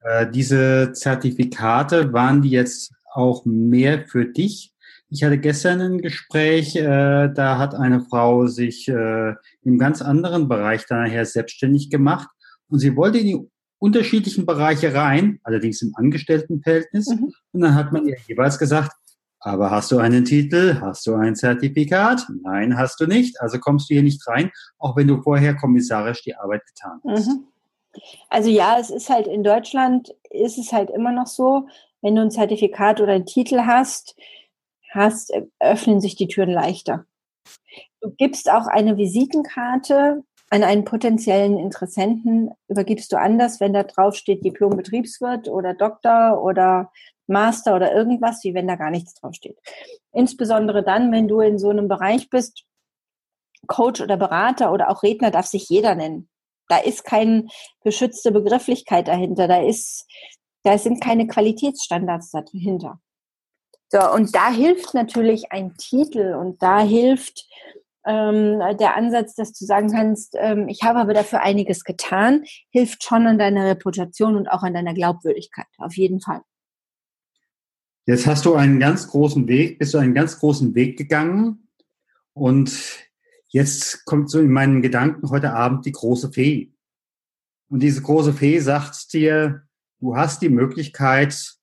Äh, 0.00 0.30
diese 0.30 0.92
Zertifikate, 0.92 2.12
waren 2.12 2.42
die 2.42 2.50
jetzt 2.50 2.94
auch 3.12 3.44
mehr 3.44 4.06
für 4.06 4.26
dich 4.26 4.73
Ich 5.14 5.22
hatte 5.22 5.38
gestern 5.38 5.80
ein 5.80 5.98
Gespräch, 5.98 6.74
äh, 6.74 7.28
da 7.32 7.58
hat 7.58 7.76
eine 7.76 8.00
Frau 8.00 8.48
sich 8.48 8.88
äh, 8.88 9.34
im 9.62 9.78
ganz 9.78 10.02
anderen 10.02 10.48
Bereich 10.48 10.86
daher 10.88 11.24
selbstständig 11.24 11.88
gemacht 11.88 12.28
und 12.68 12.80
sie 12.80 12.96
wollte 12.96 13.18
in 13.18 13.26
die 13.26 13.48
unterschiedlichen 13.78 14.44
Bereiche 14.44 14.92
rein, 14.92 15.38
allerdings 15.44 15.82
im 15.82 15.92
Angestelltenverhältnis. 15.94 17.06
Mhm. 17.06 17.32
Und 17.52 17.60
dann 17.60 17.76
hat 17.76 17.92
man 17.92 18.08
ihr 18.08 18.16
jeweils 18.26 18.58
gesagt, 18.58 18.90
aber 19.38 19.70
hast 19.70 19.92
du 19.92 19.98
einen 19.98 20.24
Titel? 20.24 20.80
Hast 20.80 21.06
du 21.06 21.14
ein 21.14 21.36
Zertifikat? 21.36 22.26
Nein, 22.42 22.76
hast 22.76 22.98
du 22.98 23.06
nicht. 23.06 23.40
Also 23.40 23.60
kommst 23.60 23.88
du 23.88 23.94
hier 23.94 24.02
nicht 24.02 24.26
rein, 24.26 24.50
auch 24.78 24.96
wenn 24.96 25.06
du 25.06 25.22
vorher 25.22 25.54
kommissarisch 25.54 26.22
die 26.22 26.34
Arbeit 26.34 26.62
getan 26.66 27.00
hast. 27.06 27.28
Mhm. 27.28 27.44
Also 28.30 28.50
ja, 28.50 28.78
es 28.80 28.90
ist 28.90 29.10
halt 29.10 29.28
in 29.28 29.44
Deutschland 29.44 30.12
ist 30.30 30.58
es 30.58 30.72
halt 30.72 30.90
immer 30.90 31.12
noch 31.12 31.28
so, 31.28 31.68
wenn 32.02 32.16
du 32.16 32.22
ein 32.22 32.32
Zertifikat 32.32 33.00
oder 33.00 33.12
einen 33.12 33.26
Titel 33.26 33.60
hast, 33.60 34.16
hast, 34.94 35.32
öffnen 35.60 36.00
sich 36.00 36.16
die 36.16 36.28
Türen 36.28 36.50
leichter. 36.50 37.06
Du 38.00 38.10
gibst 38.10 38.50
auch 38.50 38.66
eine 38.66 38.96
Visitenkarte 38.96 40.22
an 40.50 40.62
einen 40.62 40.84
potenziellen 40.84 41.58
Interessenten, 41.58 42.50
übergibst 42.68 43.10
du 43.12 43.16
anders, 43.16 43.60
wenn 43.60 43.72
da 43.72 43.82
drauf 43.82 44.14
steht 44.14 44.44
Diplom-Betriebswirt 44.44 45.48
oder 45.48 45.74
Doktor 45.74 46.42
oder 46.42 46.92
Master 47.26 47.74
oder 47.74 47.94
irgendwas, 47.94 48.44
wie 48.44 48.54
wenn 48.54 48.68
da 48.68 48.76
gar 48.76 48.90
nichts 48.90 49.14
drauf 49.14 49.34
steht. 49.34 49.58
Insbesondere 50.12 50.84
dann, 50.84 51.10
wenn 51.12 51.28
du 51.28 51.40
in 51.40 51.58
so 51.58 51.70
einem 51.70 51.88
Bereich 51.88 52.28
bist, 52.30 52.64
Coach 53.66 54.00
oder 54.00 54.16
Berater 54.16 54.72
oder 54.72 54.90
auch 54.90 55.02
Redner 55.02 55.30
darf 55.30 55.46
sich 55.46 55.68
jeder 55.68 55.94
nennen. 55.94 56.28
Da 56.68 56.78
ist 56.78 57.04
keine 57.04 57.46
geschützte 57.82 58.30
Begrifflichkeit 58.30 59.08
dahinter. 59.08 59.48
Da 59.48 59.62
ist, 59.62 60.06
da 60.62 60.78
sind 60.78 61.02
keine 61.02 61.26
Qualitätsstandards 61.26 62.30
dahinter. 62.30 63.00
So, 63.94 64.12
und 64.12 64.34
da 64.34 64.50
hilft 64.50 64.92
natürlich 64.94 65.52
ein 65.52 65.76
Titel 65.76 66.34
und 66.34 66.60
da 66.60 66.80
hilft 66.80 67.46
ähm, 68.04 68.58
der 68.80 68.96
Ansatz, 68.96 69.36
dass 69.36 69.52
du 69.52 69.64
sagen 69.64 69.92
kannst, 69.92 70.34
ähm, 70.36 70.66
ich 70.66 70.82
habe 70.82 70.98
aber 70.98 71.14
dafür 71.14 71.42
einiges 71.42 71.84
getan, 71.84 72.42
hilft 72.70 73.04
schon 73.04 73.24
an 73.28 73.38
deiner 73.38 73.66
Reputation 73.66 74.34
und 74.34 74.48
auch 74.48 74.64
an 74.64 74.74
deiner 74.74 74.94
Glaubwürdigkeit, 74.94 75.68
auf 75.78 75.96
jeden 75.96 76.20
Fall. 76.20 76.40
Jetzt 78.04 78.26
hast 78.26 78.44
du 78.46 78.54
einen 78.54 78.80
ganz 78.80 79.06
großen 79.06 79.46
Weg, 79.46 79.78
bist 79.78 79.94
du 79.94 79.98
einen 79.98 80.12
ganz 80.14 80.40
großen 80.40 80.74
Weg 80.74 80.98
gegangen 80.98 81.68
und 82.32 82.72
jetzt 83.46 84.04
kommt 84.06 84.28
so 84.28 84.40
in 84.40 84.50
meinen 84.50 84.82
Gedanken 84.82 85.30
heute 85.30 85.52
Abend 85.52 85.86
die 85.86 85.92
große 85.92 86.32
Fee. 86.32 86.74
Und 87.68 87.78
diese 87.78 88.02
große 88.02 88.32
Fee 88.32 88.58
sagt 88.58 89.12
dir, 89.12 89.68
du 90.00 90.16
hast 90.16 90.42
die 90.42 90.48
Möglichkeit 90.48 91.54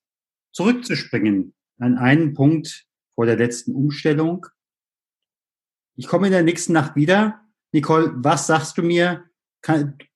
zurückzuspringen 0.53 1.53
an 1.81 1.97
einen 1.97 2.33
Punkt 2.33 2.85
vor 3.15 3.25
der 3.25 3.37
letzten 3.37 3.75
Umstellung. 3.75 4.45
Ich 5.95 6.07
komme 6.07 6.27
in 6.27 6.33
der 6.33 6.43
nächsten 6.43 6.73
Nacht 6.73 6.95
wieder. 6.95 7.41
Nicole, 7.71 8.13
was 8.15 8.47
sagst 8.47 8.77
du 8.77 8.83
mir? 8.83 9.25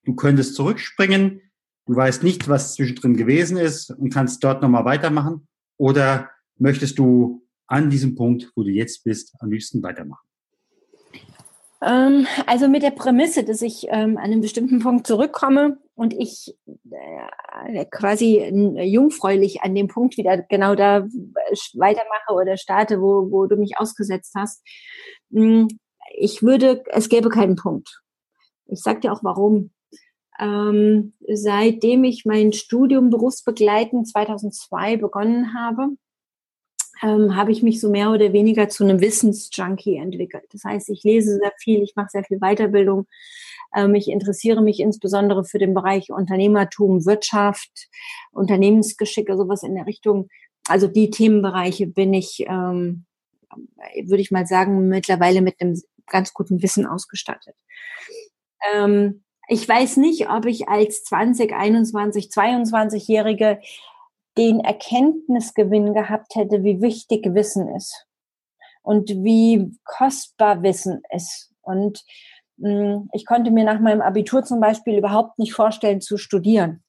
Du 0.04 0.14
könntest 0.14 0.54
zurückspringen. 0.54 1.42
Du 1.86 1.94
weißt 1.94 2.22
nicht, 2.22 2.48
was 2.48 2.74
zwischendrin 2.74 3.16
gewesen 3.16 3.56
ist 3.56 3.90
und 3.90 4.12
kannst 4.12 4.42
dort 4.42 4.62
nochmal 4.62 4.84
weitermachen. 4.84 5.46
Oder 5.76 6.30
möchtest 6.58 6.98
du 6.98 7.46
an 7.66 7.90
diesem 7.90 8.14
Punkt, 8.14 8.50
wo 8.54 8.62
du 8.62 8.70
jetzt 8.70 9.04
bist, 9.04 9.34
am 9.40 9.50
liebsten 9.50 9.82
weitermachen? 9.82 10.26
Ähm, 11.82 12.26
also 12.46 12.68
mit 12.68 12.82
der 12.82 12.90
Prämisse, 12.90 13.44
dass 13.44 13.62
ich 13.62 13.86
ähm, 13.88 14.16
an 14.16 14.24
einem 14.24 14.40
bestimmten 14.40 14.80
Punkt 14.80 15.06
zurückkomme 15.06 15.78
und 15.96 16.12
ich 16.12 16.54
äh, 16.90 17.84
quasi 17.86 18.44
jungfräulich 18.84 19.62
an 19.62 19.74
dem 19.74 19.88
Punkt 19.88 20.16
wieder 20.18 20.42
genau 20.42 20.74
da 20.74 21.06
weitermache 21.74 22.34
oder 22.34 22.56
starte, 22.58 23.00
wo, 23.00 23.30
wo 23.30 23.46
du 23.46 23.56
mich 23.56 23.78
ausgesetzt 23.78 24.34
hast. 24.36 24.62
Hm, 25.32 25.68
ich 26.14 26.42
würde, 26.42 26.84
es 26.88 27.08
gäbe 27.08 27.30
keinen 27.30 27.56
Punkt. 27.56 28.02
Ich 28.66 28.80
sag 28.82 29.00
dir 29.00 29.12
auch 29.12 29.24
warum. 29.24 29.70
Ähm, 30.38 31.14
seitdem 31.32 32.04
ich 32.04 32.26
mein 32.26 32.52
Studium 32.52 33.08
berufsbegleitend 33.08 34.06
2002 34.06 34.98
begonnen 34.98 35.54
habe, 35.54 35.96
ähm, 37.02 37.36
habe 37.36 37.52
ich 37.52 37.62
mich 37.62 37.80
so 37.80 37.90
mehr 37.90 38.10
oder 38.10 38.34
weniger 38.34 38.68
zu 38.68 38.84
einem 38.84 39.00
Wissensjunkie 39.00 39.96
entwickelt. 39.96 40.44
Das 40.52 40.64
heißt, 40.64 40.90
ich 40.90 41.02
lese 41.04 41.36
sehr 41.36 41.52
viel, 41.58 41.82
ich 41.82 41.94
mache 41.96 42.08
sehr 42.10 42.24
viel 42.24 42.38
Weiterbildung. 42.38 43.06
Ähm, 43.76 43.94
ich 43.94 44.08
interessiere 44.08 44.62
mich 44.62 44.80
insbesondere 44.80 45.44
für 45.44 45.58
den 45.58 45.74
Bereich 45.74 46.10
Unternehmertum, 46.10 47.04
Wirtschaft, 47.04 47.88
Unternehmensgeschicke, 48.32 49.36
sowas 49.36 49.62
in 49.62 49.74
der 49.74 49.86
Richtung. 49.86 50.28
Also 50.66 50.88
die 50.88 51.10
Themenbereiche 51.10 51.86
bin 51.86 52.14
ich, 52.14 52.44
ähm, 52.48 53.04
würde 54.04 54.22
ich 54.22 54.30
mal 54.30 54.46
sagen, 54.46 54.88
mittlerweile 54.88 55.42
mit 55.42 55.60
einem 55.60 55.80
ganz 56.06 56.32
guten 56.32 56.62
Wissen 56.62 56.86
ausgestattet. 56.86 57.54
Ähm, 58.72 59.22
ich 59.48 59.68
weiß 59.68 59.98
nicht, 59.98 60.28
ob 60.28 60.46
ich 60.46 60.68
als 60.68 61.04
20, 61.04 61.52
21, 61.52 62.30
22-Jährige 62.30 63.60
den 64.36 64.60
Erkenntnisgewinn 64.60 65.94
gehabt 65.94 66.34
hätte, 66.34 66.64
wie 66.64 66.80
wichtig 66.80 67.26
Wissen 67.34 67.68
ist 67.74 68.06
und 68.82 69.10
wie 69.10 69.72
kostbar 69.84 70.62
Wissen 70.62 71.02
ist. 71.14 71.52
Und 71.62 72.04
ich 73.12 73.26
konnte 73.26 73.50
mir 73.50 73.64
nach 73.64 73.80
meinem 73.80 74.00
Abitur 74.00 74.44
zum 74.44 74.60
Beispiel 74.60 74.98
überhaupt 74.98 75.38
nicht 75.38 75.52
vorstellen 75.52 76.00
zu 76.00 76.16
studieren. 76.16 76.82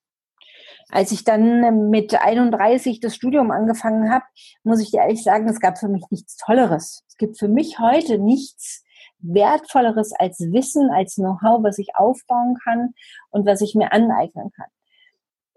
Als 0.90 1.12
ich 1.12 1.26
dann 1.26 1.90
mit 1.90 2.16
31 2.16 3.02
das 3.02 3.16
Studium 3.16 3.52
angefangen 3.52 4.10
habe, 4.10 4.24
muss 4.64 4.82
ich 4.82 4.92
dir 4.92 5.02
ehrlich 5.02 5.24
sagen, 5.24 5.50
es 5.50 5.60
gab 5.60 5.78
für 5.78 5.90
mich 5.90 6.06
nichts 6.10 6.38
Tolleres. 6.38 7.04
Es 7.10 7.18
gibt 7.18 7.38
für 7.38 7.50
mich 7.50 7.80
heute 7.80 8.18
nichts 8.18 8.86
Wertvolleres 9.20 10.14
als 10.18 10.40
Wissen, 10.40 10.90
als 10.92 11.16
Know-how, 11.16 11.62
was 11.64 11.78
ich 11.78 11.90
aufbauen 11.96 12.56
kann 12.64 12.94
und 13.32 13.46
was 13.46 13.62
ich 13.62 13.76
mir 13.76 13.92
aneignen 13.92 14.52
kann 14.52 14.68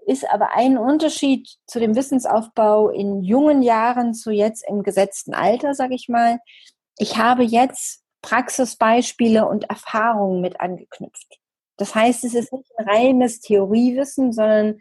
ist 0.07 0.29
aber 0.29 0.57
ein 0.57 0.77
Unterschied 0.77 1.49
zu 1.67 1.79
dem 1.79 1.95
Wissensaufbau 1.95 2.89
in 2.89 3.23
jungen 3.23 3.63
Jahren 3.63 4.13
zu 4.13 4.33
jetzt 4.33 4.65
im 4.69 4.83
gesetzten 4.83 5.35
Alter, 5.35 5.75
sage 5.75 5.95
ich 5.95 6.09
mal. 6.09 6.41
Ich 6.99 7.17
habe 7.17 7.45
jetzt 7.45 8.03
Praxisbeispiele 8.23 9.47
und 9.47 9.65
Erfahrungen 9.71 10.41
mit 10.41 10.61
angeknüpft. 10.61 11.39
Das 11.77 11.95
heißt, 11.95 12.25
es 12.25 12.35
ist 12.35 12.53
nicht 12.53 12.71
ein 12.77 12.89
reines 12.89 13.41
Theoriewissen, 13.41 14.33
sondern 14.33 14.81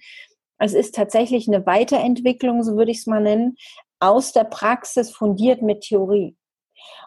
es 0.57 0.73
ist 0.73 0.95
tatsächlich 0.95 1.47
eine 1.47 1.65
Weiterentwicklung, 1.65 2.63
so 2.63 2.75
würde 2.75 2.91
ich 2.91 2.99
es 2.99 3.07
mal 3.07 3.21
nennen, 3.21 3.55
aus 3.99 4.33
der 4.33 4.43
Praxis 4.43 5.09
fundiert 5.11 5.61
mit 5.61 5.81
Theorie. 5.81 6.35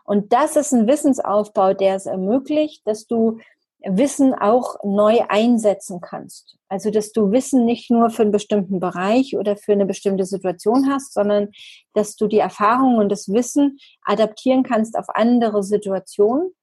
Und 0.04 0.32
das 0.32 0.56
ist 0.56 0.72
ein 0.72 0.86
Wissensaufbau, 0.86 1.74
der 1.74 1.96
es 1.96 2.06
ermöglicht, 2.06 2.86
dass 2.86 3.06
du 3.06 3.38
Wissen 3.84 4.34
auch 4.34 4.76
neu 4.84 5.20
einsetzen 5.28 6.00
kannst. 6.00 6.56
Also, 6.68 6.90
dass 6.90 7.12
du 7.12 7.32
Wissen 7.32 7.64
nicht 7.64 7.90
nur 7.90 8.10
für 8.10 8.22
einen 8.22 8.30
bestimmten 8.30 8.80
Bereich 8.80 9.36
oder 9.36 9.56
für 9.56 9.72
eine 9.72 9.86
bestimmte 9.86 10.24
Situation 10.24 10.90
hast, 10.90 11.12
sondern 11.14 11.50
dass 11.94 12.16
du 12.16 12.26
die 12.26 12.38
Erfahrung 12.38 12.98
und 12.98 13.10
das 13.10 13.28
Wissen 13.28 13.78
adaptieren 14.04 14.62
kannst 14.62 14.96
auf 14.96 15.06
andere 15.08 15.62
Situationen 15.62 16.54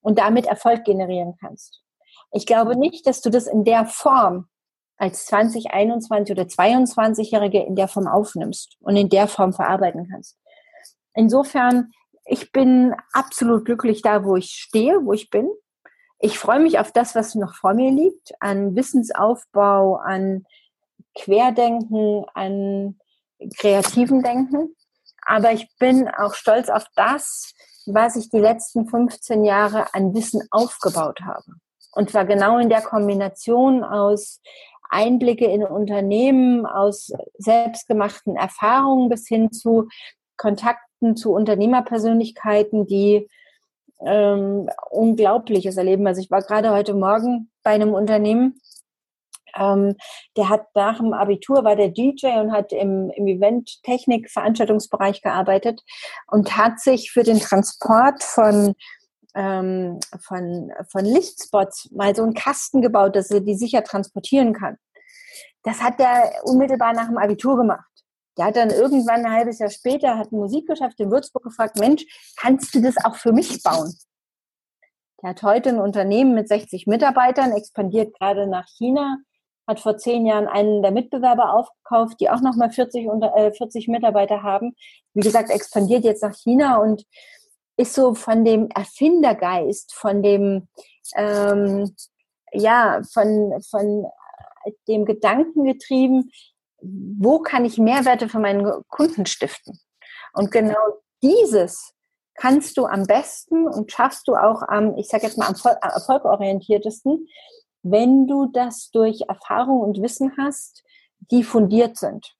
und 0.00 0.18
damit 0.18 0.46
Erfolg 0.46 0.84
generieren 0.84 1.34
kannst. 1.40 1.82
Ich 2.32 2.46
glaube 2.46 2.76
nicht, 2.76 3.06
dass 3.06 3.20
du 3.20 3.30
das 3.30 3.46
in 3.46 3.64
der 3.64 3.86
Form 3.86 4.48
als 4.96 5.26
20, 5.26 5.72
21 5.72 6.36
oder 6.36 6.44
22-Jährige 6.44 7.62
in 7.62 7.76
der 7.76 7.88
Form 7.88 8.06
aufnimmst 8.06 8.76
und 8.80 8.96
in 8.96 9.08
der 9.08 9.28
Form 9.28 9.52
verarbeiten 9.52 10.08
kannst. 10.10 10.38
Insofern, 11.14 11.92
ich 12.26 12.52
bin 12.52 12.94
absolut 13.12 13.64
glücklich 13.64 14.02
da, 14.02 14.24
wo 14.24 14.36
ich 14.36 14.50
stehe, 14.50 15.04
wo 15.04 15.12
ich 15.12 15.30
bin 15.30 15.48
ich 16.24 16.38
freue 16.38 16.60
mich 16.60 16.78
auf 16.78 16.90
das, 16.90 17.14
was 17.14 17.34
noch 17.34 17.54
vor 17.54 17.74
mir 17.74 17.90
liegt, 17.90 18.32
an 18.40 18.74
Wissensaufbau, 18.74 19.96
an 19.96 20.46
Querdenken, 21.14 22.24
an 22.32 22.98
kreativen 23.58 24.22
Denken. 24.22 24.74
Aber 25.26 25.52
ich 25.52 25.68
bin 25.78 26.08
auch 26.08 26.32
stolz 26.32 26.70
auf 26.70 26.86
das, 26.96 27.52
was 27.84 28.16
ich 28.16 28.30
die 28.30 28.38
letzten 28.38 28.88
15 28.88 29.44
Jahre 29.44 29.92
an 29.92 30.14
Wissen 30.14 30.40
aufgebaut 30.50 31.20
habe. 31.20 31.44
Und 31.92 32.10
zwar 32.10 32.24
genau 32.24 32.56
in 32.56 32.70
der 32.70 32.80
Kombination 32.80 33.84
aus 33.84 34.40
Einblicke 34.88 35.44
in 35.44 35.62
Unternehmen, 35.62 36.64
aus 36.64 37.12
selbstgemachten 37.36 38.36
Erfahrungen 38.36 39.10
bis 39.10 39.28
hin 39.28 39.52
zu 39.52 39.88
Kontakten 40.38 41.16
zu 41.16 41.34
Unternehmerpersönlichkeiten, 41.34 42.86
die 42.86 43.28
ähm, 44.00 44.68
Unglaubliches 44.90 45.76
erleben. 45.76 46.06
Also 46.06 46.20
ich 46.20 46.30
war 46.30 46.42
gerade 46.42 46.70
heute 46.70 46.94
Morgen 46.94 47.50
bei 47.62 47.70
einem 47.70 47.94
Unternehmen, 47.94 48.60
ähm, 49.56 49.96
der 50.36 50.48
hat 50.48 50.66
nach 50.74 50.98
dem 50.98 51.12
Abitur, 51.12 51.64
war 51.64 51.76
der 51.76 51.88
DJ 51.88 52.38
und 52.40 52.52
hat 52.52 52.72
im, 52.72 53.10
im 53.10 53.26
Event-Technik-Veranstaltungsbereich 53.26 55.22
gearbeitet 55.22 55.82
und 56.26 56.56
hat 56.56 56.80
sich 56.80 57.10
für 57.12 57.22
den 57.22 57.40
Transport 57.40 58.22
von 58.22 58.74
ähm, 59.36 59.98
von, 60.20 60.70
von 60.90 61.04
Lichtspots 61.04 61.90
mal 61.90 62.14
so 62.14 62.22
einen 62.22 62.34
Kasten 62.34 62.82
gebaut, 62.82 63.16
dass 63.16 63.32
er 63.32 63.40
die 63.40 63.56
sicher 63.56 63.82
transportieren 63.82 64.52
kann. 64.52 64.76
Das 65.64 65.82
hat 65.82 65.98
er 65.98 66.44
unmittelbar 66.44 66.92
nach 66.92 67.08
dem 67.08 67.18
Abitur 67.18 67.56
gemacht. 67.56 67.84
Der 68.36 68.46
hat 68.46 68.56
dann 68.56 68.70
irgendwann 68.70 69.24
ein 69.24 69.32
halbes 69.32 69.58
Jahr 69.58 69.70
später, 69.70 70.18
hat 70.18 70.32
ein 70.32 70.38
Musikgeschäft 70.38 70.98
in 71.00 71.10
Würzburg 71.10 71.44
gefragt, 71.44 71.78
Mensch, 71.78 72.04
kannst 72.36 72.74
du 72.74 72.82
das 72.82 72.96
auch 73.04 73.16
für 73.16 73.32
mich 73.32 73.62
bauen? 73.62 73.94
Der 75.22 75.30
hat 75.30 75.42
heute 75.42 75.70
ein 75.70 75.80
Unternehmen 75.80 76.34
mit 76.34 76.48
60 76.48 76.86
Mitarbeitern, 76.86 77.52
expandiert 77.52 78.18
gerade 78.18 78.46
nach 78.46 78.66
China, 78.66 79.18
hat 79.66 79.80
vor 79.80 79.96
zehn 79.96 80.26
Jahren 80.26 80.48
einen 80.48 80.82
der 80.82 80.90
Mitbewerber 80.90 81.54
aufgekauft, 81.54 82.20
die 82.20 82.28
auch 82.28 82.40
nochmal 82.40 82.70
40, 82.70 83.06
äh, 83.06 83.52
40 83.52 83.88
Mitarbeiter 83.88 84.42
haben. 84.42 84.74
Wie 85.14 85.22
gesagt, 85.22 85.50
expandiert 85.50 86.04
jetzt 86.04 86.22
nach 86.22 86.34
China 86.34 86.78
und 86.78 87.06
ist 87.76 87.94
so 87.94 88.14
von 88.14 88.44
dem 88.44 88.68
Erfindergeist, 88.68 89.94
von 89.94 90.22
dem, 90.22 90.68
ähm, 91.16 91.94
ja, 92.52 93.00
von, 93.12 93.60
von 93.68 94.06
dem 94.88 95.04
Gedanken 95.04 95.64
getrieben, 95.64 96.30
wo 97.18 97.40
kann 97.40 97.64
ich 97.64 97.78
Mehrwerte 97.78 98.28
für 98.28 98.38
meinen 98.38 98.82
Kunden 98.88 99.26
stiften? 99.26 99.78
Und 100.32 100.50
genau 100.50 101.00
dieses 101.22 101.94
kannst 102.34 102.76
du 102.76 102.86
am 102.86 103.04
besten 103.04 103.68
und 103.68 103.92
schaffst 103.92 104.28
du 104.28 104.34
auch 104.34 104.62
am, 104.62 104.96
ich 104.96 105.08
sage 105.08 105.24
jetzt 105.24 105.38
mal, 105.38 105.46
am 105.46 105.54
erfolgorientiertesten, 105.80 107.26
wenn 107.82 108.26
du 108.26 108.46
das 108.46 108.90
durch 108.90 109.22
Erfahrung 109.28 109.80
und 109.80 110.02
Wissen 110.02 110.32
hast, 110.38 110.82
die 111.30 111.44
fundiert 111.44 111.96
sind. 111.96 112.34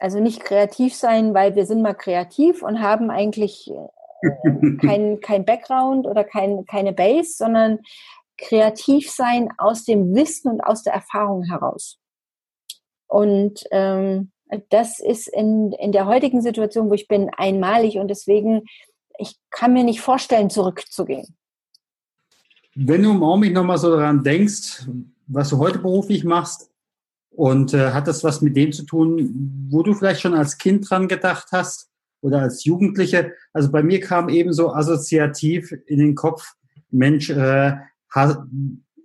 Also 0.00 0.20
nicht 0.20 0.40
kreativ 0.40 0.94
sein, 0.94 1.34
weil 1.34 1.54
wir 1.54 1.66
sind 1.66 1.82
mal 1.82 1.94
kreativ 1.94 2.62
und 2.62 2.80
haben 2.80 3.10
eigentlich 3.10 3.70
äh, 3.70 4.76
kein, 4.80 5.20
kein 5.22 5.44
Background 5.44 6.06
oder 6.06 6.24
kein, 6.24 6.64
keine 6.66 6.92
Base, 6.92 7.34
sondern 7.36 7.80
kreativ 8.36 9.10
sein 9.10 9.50
aus 9.58 9.84
dem 9.84 10.14
Wissen 10.14 10.50
und 10.52 10.60
aus 10.60 10.82
der 10.82 10.94
Erfahrung 10.94 11.42
heraus. 11.44 11.98
Und 13.08 13.64
ähm, 13.70 14.30
das 14.70 15.00
ist 15.00 15.28
in, 15.28 15.72
in 15.72 15.92
der 15.92 16.06
heutigen 16.06 16.40
Situation, 16.40 16.88
wo 16.88 16.94
ich 16.94 17.08
bin, 17.08 17.30
einmalig 17.36 17.98
und 17.98 18.08
deswegen, 18.08 18.62
ich 19.18 19.36
kann 19.50 19.72
mir 19.72 19.84
nicht 19.84 20.00
vorstellen, 20.00 20.50
zurückzugehen. 20.50 21.36
Wenn 22.74 23.02
du 23.02 23.10
im 23.10 23.22
Augenblick 23.22 23.54
nochmal 23.54 23.78
so 23.78 23.90
daran 23.90 24.22
denkst, 24.22 24.86
was 25.26 25.50
du 25.50 25.58
heute 25.58 25.80
beruflich 25.80 26.24
machst, 26.24 26.70
und 27.38 27.72
äh, 27.72 27.92
hat 27.92 28.08
das 28.08 28.24
was 28.24 28.40
mit 28.40 28.56
dem 28.56 28.72
zu 28.72 28.82
tun, 28.82 29.68
wo 29.70 29.84
du 29.84 29.94
vielleicht 29.94 30.20
schon 30.20 30.34
als 30.34 30.58
Kind 30.58 30.90
dran 30.90 31.06
gedacht 31.06 31.50
hast 31.52 31.88
oder 32.20 32.40
als 32.40 32.64
Jugendliche? 32.64 33.32
Also 33.52 33.70
bei 33.70 33.80
mir 33.80 34.00
kam 34.00 34.28
eben 34.28 34.52
so 34.52 34.72
assoziativ 34.72 35.72
in 35.86 36.00
den 36.00 36.16
Kopf, 36.16 36.54
Mensch, 36.90 37.30
äh, 37.30 37.76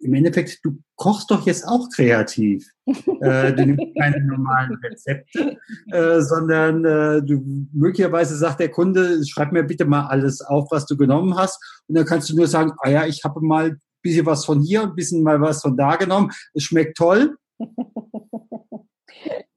im 0.03 0.13
Endeffekt, 0.13 0.59
du 0.63 0.79
kochst 0.95 1.31
doch 1.31 1.45
jetzt 1.45 1.67
auch 1.67 1.87
kreativ. 1.95 2.67
äh, 2.85 3.53
du 3.53 3.65
nimmst 3.65 3.85
keine 3.99 4.23
normalen 4.23 4.75
Rezepte, 4.83 5.57
äh, 5.91 6.21
sondern 6.21 6.85
äh, 6.85 7.21
du 7.23 7.43
möglicherweise 7.73 8.35
sagt 8.35 8.59
der 8.59 8.69
Kunde, 8.69 9.25
schreib 9.25 9.51
mir 9.51 9.63
bitte 9.63 9.85
mal 9.85 10.07
alles 10.07 10.41
auf, 10.41 10.67
was 10.71 10.85
du 10.85 10.97
genommen 10.97 11.35
hast. 11.35 11.59
Und 11.87 11.95
dann 11.95 12.05
kannst 12.05 12.29
du 12.29 12.35
nur 12.35 12.47
sagen, 12.47 12.73
ah 12.79 12.89
ja, 12.89 13.05
ich 13.05 13.23
habe 13.23 13.41
mal 13.41 13.71
ein 13.71 13.81
bisschen 14.01 14.25
was 14.25 14.45
von 14.45 14.61
hier, 14.61 14.83
ein 14.83 14.95
bisschen 14.95 15.23
mal 15.23 15.41
was 15.41 15.61
von 15.61 15.77
da 15.77 15.95
genommen. 15.95 16.31
Es 16.53 16.63
schmeckt 16.63 16.97
toll. 16.97 17.35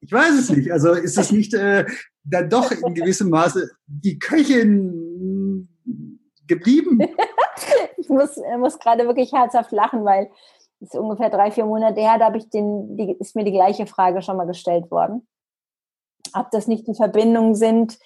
Ich 0.06 0.12
weiß 0.12 0.38
es 0.38 0.50
nicht. 0.50 0.70
Also 0.70 0.92
ist 0.92 1.18
es 1.18 1.32
nicht 1.32 1.52
äh, 1.52 1.84
dann 2.22 2.48
doch 2.48 2.70
in 2.70 2.94
gewissem 2.94 3.28
Maße 3.28 3.70
die 3.86 4.20
Köchin 4.20 5.05
geblieben? 6.46 7.00
ich 7.96 8.08
muss, 8.08 8.36
muss 8.58 8.78
gerade 8.78 9.06
wirklich 9.06 9.32
herzhaft 9.32 9.72
lachen, 9.72 10.04
weil 10.04 10.30
es 10.80 10.92
ist 10.92 10.98
ungefähr 10.98 11.30
drei, 11.30 11.50
vier 11.50 11.64
Monate 11.64 12.00
her, 12.00 12.18
da 12.18 12.32
ich 12.34 12.50
den, 12.50 12.96
die, 12.96 13.16
ist 13.18 13.34
mir 13.34 13.44
die 13.44 13.52
gleiche 13.52 13.86
Frage 13.86 14.22
schon 14.22 14.36
mal 14.36 14.46
gestellt 14.46 14.90
worden. 14.90 15.26
Ob 16.34 16.50
das 16.50 16.66
nicht 16.66 16.86
die 16.86 16.94
Verbindungen 16.94 17.54
sind, 17.54 17.98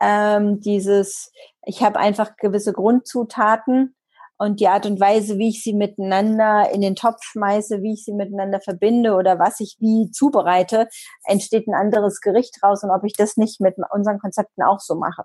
ähm, 0.00 0.60
dieses, 0.60 1.30
ich 1.64 1.82
habe 1.82 1.98
einfach 1.98 2.36
gewisse 2.36 2.72
Grundzutaten 2.72 3.94
und 4.38 4.60
die 4.60 4.68
Art 4.68 4.86
und 4.86 5.00
Weise, 5.00 5.38
wie 5.38 5.48
ich 5.48 5.62
sie 5.62 5.72
miteinander 5.72 6.70
in 6.70 6.80
den 6.80 6.96
Topf 6.96 7.22
schmeiße, 7.22 7.82
wie 7.82 7.94
ich 7.94 8.04
sie 8.04 8.12
miteinander 8.12 8.60
verbinde 8.60 9.14
oder 9.14 9.38
was 9.38 9.60
ich 9.60 9.76
wie 9.78 10.10
zubereite, 10.10 10.88
entsteht 11.24 11.66
ein 11.66 11.74
anderes 11.74 12.20
Gericht 12.20 12.62
raus 12.62 12.82
und 12.82 12.90
ob 12.90 13.04
ich 13.04 13.14
das 13.14 13.36
nicht 13.36 13.60
mit 13.60 13.76
unseren 13.92 14.18
Konzepten 14.18 14.62
auch 14.62 14.80
so 14.80 14.96
mache. 14.96 15.24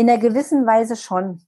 In 0.00 0.08
einer 0.08 0.18
gewissen 0.18 0.66
Weise 0.66 0.96
schon, 0.96 1.42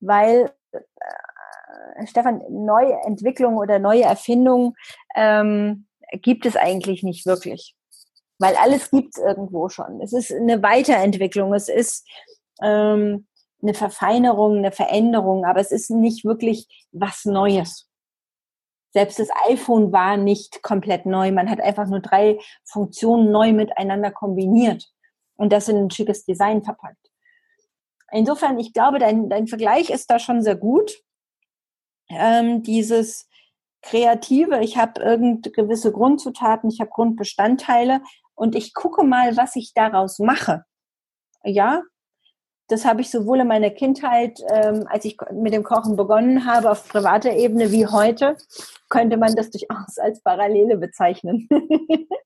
weil 0.00 0.50
äh, 0.72 2.06
Stefan, 2.06 2.40
neue 2.48 2.94
Entwicklungen 3.04 3.58
oder 3.58 3.78
neue 3.78 4.04
Erfindungen 4.04 4.72
ähm, 5.14 5.86
gibt 6.22 6.46
es 6.46 6.56
eigentlich 6.56 7.02
nicht 7.02 7.26
wirklich. 7.26 7.76
Weil 8.38 8.56
alles 8.56 8.90
gibt 8.90 9.18
es 9.18 9.22
irgendwo 9.22 9.68
schon. 9.68 10.00
Es 10.00 10.14
ist 10.14 10.32
eine 10.32 10.62
Weiterentwicklung, 10.62 11.52
es 11.52 11.68
ist 11.68 12.08
ähm, 12.62 13.26
eine 13.60 13.74
Verfeinerung, 13.74 14.56
eine 14.56 14.72
Veränderung, 14.72 15.44
aber 15.44 15.60
es 15.60 15.70
ist 15.70 15.90
nicht 15.90 16.24
wirklich 16.24 16.86
was 16.92 17.26
Neues. 17.26 17.90
Selbst 18.94 19.18
das 19.18 19.28
iPhone 19.50 19.92
war 19.92 20.16
nicht 20.16 20.62
komplett 20.62 21.04
neu. 21.04 21.30
Man 21.30 21.50
hat 21.50 21.60
einfach 21.60 21.88
nur 21.88 22.00
drei 22.00 22.38
Funktionen 22.64 23.30
neu 23.30 23.52
miteinander 23.52 24.12
kombiniert 24.12 24.90
und 25.36 25.52
das 25.52 25.68
in 25.68 25.76
ein 25.76 25.90
schickes 25.90 26.24
Design 26.24 26.64
verpackt. 26.64 27.05
Insofern, 28.12 28.58
ich 28.58 28.72
glaube, 28.72 28.98
dein, 28.98 29.28
dein 29.28 29.46
Vergleich 29.46 29.90
ist 29.90 30.10
da 30.10 30.18
schon 30.18 30.42
sehr 30.42 30.56
gut. 30.56 31.02
Ähm, 32.08 32.62
dieses 32.62 33.28
Kreative, 33.82 34.60
ich 34.60 34.76
habe 34.76 35.00
irgend 35.00 35.52
gewisse 35.52 35.92
Grundzutaten, 35.92 36.70
ich 36.70 36.80
habe 36.80 36.90
Grundbestandteile 36.90 38.00
und 38.34 38.54
ich 38.54 38.74
gucke 38.74 39.04
mal, 39.04 39.36
was 39.36 39.56
ich 39.56 39.74
daraus 39.74 40.18
mache. 40.18 40.64
Ja, 41.44 41.82
das 42.68 42.84
habe 42.84 43.00
ich 43.00 43.10
sowohl 43.10 43.40
in 43.40 43.46
meiner 43.46 43.70
Kindheit, 43.70 44.40
ähm, 44.50 44.86
als 44.88 45.04
ich 45.04 45.16
mit 45.32 45.52
dem 45.52 45.62
Kochen 45.62 45.96
begonnen 45.96 46.46
habe, 46.46 46.70
auf 46.70 46.88
privater 46.88 47.32
Ebene 47.32 47.70
wie 47.70 47.86
heute, 47.86 48.36
könnte 48.88 49.16
man 49.16 49.34
das 49.34 49.50
durchaus 49.50 49.98
als 50.02 50.20
Parallele 50.20 50.76
bezeichnen. 50.76 51.48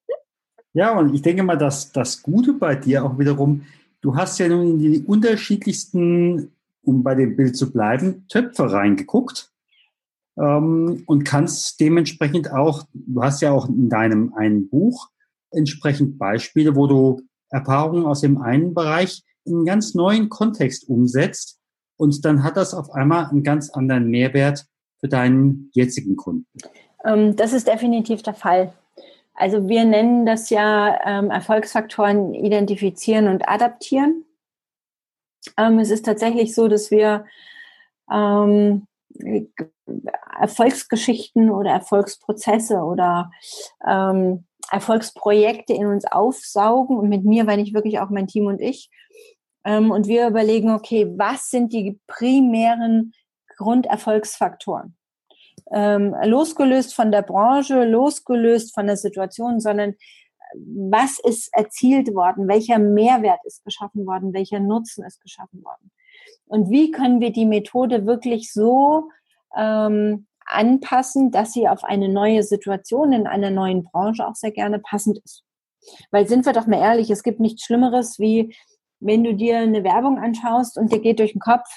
ja, 0.72 0.98
und 0.98 1.14
ich 1.14 1.22
denke 1.22 1.42
mal, 1.42 1.58
dass 1.58 1.92
das 1.92 2.22
Gute 2.22 2.54
bei 2.54 2.74
dir 2.74 3.04
auch 3.04 3.18
wiederum 3.18 3.66
Du 4.00 4.16
hast 4.16 4.38
ja 4.38 4.48
nun 4.48 4.66
in 4.66 4.78
die 4.78 5.02
unterschiedlichsten, 5.02 6.52
um 6.82 7.02
bei 7.02 7.14
dem 7.14 7.36
Bild 7.36 7.56
zu 7.56 7.70
bleiben, 7.70 8.24
Töpfe 8.28 8.72
reingeguckt 8.72 9.50
ähm, 10.38 11.02
und 11.06 11.24
kannst 11.24 11.80
dementsprechend 11.80 12.50
auch, 12.50 12.84
du 12.94 13.22
hast 13.22 13.42
ja 13.42 13.52
auch 13.52 13.68
in 13.68 13.88
deinem 13.88 14.32
einen 14.34 14.68
Buch 14.68 15.08
entsprechend 15.50 16.18
Beispiele, 16.18 16.76
wo 16.76 16.86
du 16.86 17.22
Erfahrungen 17.50 18.06
aus 18.06 18.20
dem 18.20 18.40
einen 18.40 18.72
Bereich 18.74 19.22
in 19.44 19.56
einen 19.56 19.64
ganz 19.66 19.94
neuen 19.94 20.28
Kontext 20.28 20.88
umsetzt 20.88 21.58
und 21.96 22.24
dann 22.24 22.42
hat 22.42 22.56
das 22.56 22.72
auf 22.72 22.90
einmal 22.92 23.26
einen 23.26 23.42
ganz 23.42 23.70
anderen 23.70 24.08
Mehrwert 24.08 24.64
für 25.00 25.08
deinen 25.08 25.70
jetzigen 25.74 26.16
Kunden. 26.16 26.46
Ähm, 27.04 27.36
das 27.36 27.52
ist 27.52 27.66
definitiv 27.66 28.22
der 28.22 28.34
Fall. 28.34 28.72
Also 29.40 29.68
wir 29.68 29.87
nennen 29.87 30.26
das 30.26 30.50
ja 30.50 31.00
ähm, 31.07 31.31
Erfolgsfaktoren 31.31 32.35
identifizieren 32.35 33.26
und 33.26 33.48
adaptieren. 33.48 34.26
Ähm, 35.57 35.79
es 35.79 35.90
ist 35.90 36.05
tatsächlich 36.05 36.55
so, 36.55 36.68
dass 36.68 36.90
wir 36.90 37.24
ähm, 38.12 38.87
Erfolgsgeschichten 40.38 41.50
oder 41.50 41.70
Erfolgsprozesse 41.70 42.81
oder 42.81 43.31
ähm, 43.87 44.44
Erfolgsprojekte 44.70 45.72
in 45.72 45.87
uns 45.87 46.05
aufsaugen 46.05 46.98
und 46.98 47.09
mit 47.09 47.24
mir 47.24 47.44
meine 47.44 47.62
ich 47.62 47.72
wirklich 47.72 47.98
auch 47.98 48.11
mein 48.11 48.26
Team 48.26 48.44
und 48.44 48.61
ich. 48.61 48.90
Ähm, 49.64 49.90
und 49.90 50.07
wir 50.07 50.29
überlegen, 50.29 50.70
okay, 50.70 51.11
was 51.16 51.48
sind 51.48 51.72
die 51.72 51.98
primären 52.07 53.14
Grunderfolgsfaktoren? 53.57 54.96
Ähm, 55.72 56.14
losgelöst 56.24 56.94
von 56.94 57.10
der 57.10 57.22
Branche, 57.22 57.84
losgelöst 57.84 58.74
von 58.74 58.86
der 58.86 58.96
Situation, 58.96 59.60
sondern 59.60 59.94
was 60.54 61.18
ist 61.20 61.48
erzielt 61.52 62.14
worden, 62.14 62.48
welcher 62.48 62.78
Mehrwert 62.78 63.40
ist 63.44 63.64
geschaffen 63.64 64.06
worden, 64.06 64.32
welcher 64.32 64.60
Nutzen 64.60 65.04
ist 65.04 65.20
geschaffen 65.20 65.62
worden. 65.64 65.90
Und 66.46 66.70
wie 66.70 66.90
können 66.90 67.20
wir 67.20 67.32
die 67.32 67.46
Methode 67.46 68.06
wirklich 68.06 68.52
so 68.52 69.10
ähm, 69.56 70.26
anpassen, 70.50 71.30
dass 71.30 71.52
sie 71.52 71.68
auf 71.68 71.84
eine 71.84 72.08
neue 72.08 72.42
Situation 72.42 73.12
in 73.12 73.26
einer 73.26 73.50
neuen 73.50 73.84
Branche 73.84 74.26
auch 74.26 74.34
sehr 74.34 74.50
gerne 74.50 74.78
passend 74.78 75.18
ist. 75.24 75.44
Weil 76.10 76.28
sind 76.28 76.44
wir 76.44 76.52
doch 76.52 76.66
mal 76.66 76.80
ehrlich, 76.80 77.10
es 77.10 77.22
gibt 77.22 77.40
nichts 77.40 77.64
Schlimmeres, 77.64 78.18
wie 78.18 78.54
wenn 78.98 79.24
du 79.24 79.34
dir 79.34 79.58
eine 79.58 79.82
Werbung 79.82 80.18
anschaust 80.18 80.76
und 80.76 80.92
dir 80.92 81.00
geht 81.00 81.20
durch 81.20 81.32
den 81.32 81.40
Kopf, 81.40 81.68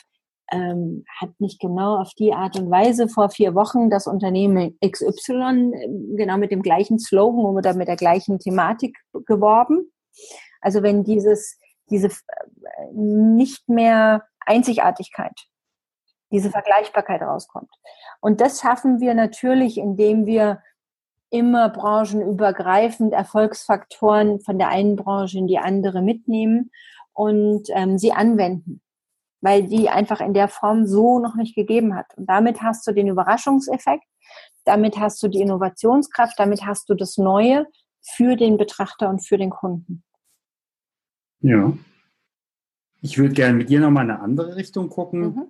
ähm, 0.51 1.05
hat 1.19 1.31
nicht 1.39 1.59
genau 1.59 1.97
auf 1.97 2.13
die 2.17 2.33
Art 2.33 2.57
und 2.57 2.69
Weise 2.69 3.07
vor 3.07 3.29
vier 3.29 3.55
Wochen 3.55 3.89
das 3.89 4.07
Unternehmen 4.07 4.77
XY 4.85 5.71
äh, 5.73 6.15
genau 6.15 6.37
mit 6.37 6.51
dem 6.51 6.61
gleichen 6.61 6.99
Slogan 6.99 7.45
oder 7.45 7.73
mit 7.73 7.87
der 7.87 7.95
gleichen 7.95 8.39
Thematik 8.39 8.97
geworben. 9.25 9.91
Also 10.61 10.83
wenn 10.83 11.03
dieses, 11.03 11.57
diese 11.89 12.07
äh, 12.07 12.11
nicht 12.93 13.67
mehr 13.69 14.23
Einzigartigkeit, 14.45 15.33
diese 16.31 16.49
Vergleichbarkeit 16.49 17.21
rauskommt. 17.21 17.69
Und 18.19 18.41
das 18.41 18.59
schaffen 18.59 18.99
wir 18.99 19.13
natürlich, 19.13 19.77
indem 19.77 20.25
wir 20.25 20.61
immer 21.29 21.69
branchenübergreifend 21.69 23.13
Erfolgsfaktoren 23.13 24.39
von 24.41 24.59
der 24.59 24.69
einen 24.69 24.95
Branche 24.95 25.39
in 25.39 25.47
die 25.47 25.57
andere 25.57 26.01
mitnehmen 26.01 26.71
und 27.13 27.69
ähm, 27.73 27.97
sie 27.97 28.11
anwenden, 28.13 28.81
weil 29.43 29.67
die 29.67 29.89
einfach 29.89 30.21
in 30.21 30.33
der 30.33 30.47
Form 30.47 30.87
so 30.87 31.19
noch 31.19 31.35
nicht 31.35 31.53
gegeben 31.53 31.95
hat. 31.95 32.17
Und 32.17 32.27
damit 32.27 32.61
hast 32.61 32.87
du 32.87 32.93
den 32.93 33.09
Überraschungseffekt, 33.09 34.05
damit 34.63 34.97
hast 34.97 35.21
du 35.21 35.27
die 35.27 35.41
Innovationskraft, 35.41 36.39
damit 36.39 36.65
hast 36.65 36.89
du 36.89 36.93
das 36.93 37.17
Neue 37.17 37.67
für 38.01 38.37
den 38.37 38.57
Betrachter 38.57 39.09
und 39.09 39.19
für 39.19 39.37
den 39.37 39.49
Kunden. 39.49 40.03
Ja. 41.41 41.73
Ich 43.01 43.17
würde 43.17 43.33
gerne 43.33 43.57
mit 43.57 43.69
dir 43.69 43.81
nochmal 43.81 44.05
in 44.05 44.11
eine 44.11 44.21
andere 44.21 44.55
Richtung 44.55 44.87
gucken. 44.87 45.21
Mhm. 45.21 45.47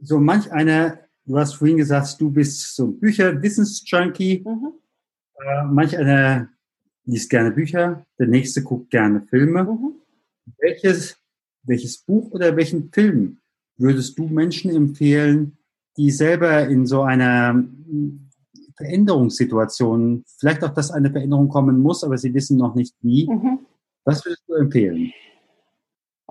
So 0.00 0.18
manch 0.18 0.50
einer, 0.50 0.98
du 1.26 1.38
hast 1.38 1.54
vorhin 1.54 1.76
gesagt, 1.76 2.18
du 2.18 2.30
bist 2.30 2.74
so 2.74 2.86
ein 2.86 2.98
Bücher-Wissensjunkie. 2.98 4.42
Mhm. 4.46 4.72
Äh, 5.34 5.64
manch 5.64 5.98
einer 5.98 6.48
liest 7.04 7.28
gerne 7.28 7.50
Bücher, 7.50 8.06
der 8.18 8.28
nächste 8.28 8.62
guckt 8.62 8.90
gerne 8.90 9.26
Filme. 9.28 9.64
Mhm. 9.64 9.96
Welches, 10.58 11.21
welches 11.64 11.98
Buch 11.98 12.30
oder 12.30 12.56
welchen 12.56 12.90
Film 12.92 13.38
würdest 13.76 14.18
du 14.18 14.26
Menschen 14.26 14.74
empfehlen, 14.74 15.58
die 15.96 16.10
selber 16.10 16.66
in 16.66 16.86
so 16.86 17.02
einer 17.02 17.64
Veränderungssituation, 18.76 20.24
vielleicht 20.38 20.64
auch, 20.64 20.74
dass 20.74 20.90
eine 20.90 21.10
Veränderung 21.10 21.48
kommen 21.48 21.80
muss, 21.80 22.04
aber 22.04 22.18
sie 22.18 22.32
wissen 22.34 22.56
noch 22.56 22.74
nicht 22.74 22.94
wie. 23.00 23.28
Mhm. 23.28 23.60
Was 24.04 24.24
würdest 24.24 24.42
du 24.48 24.54
empfehlen? 24.54 25.12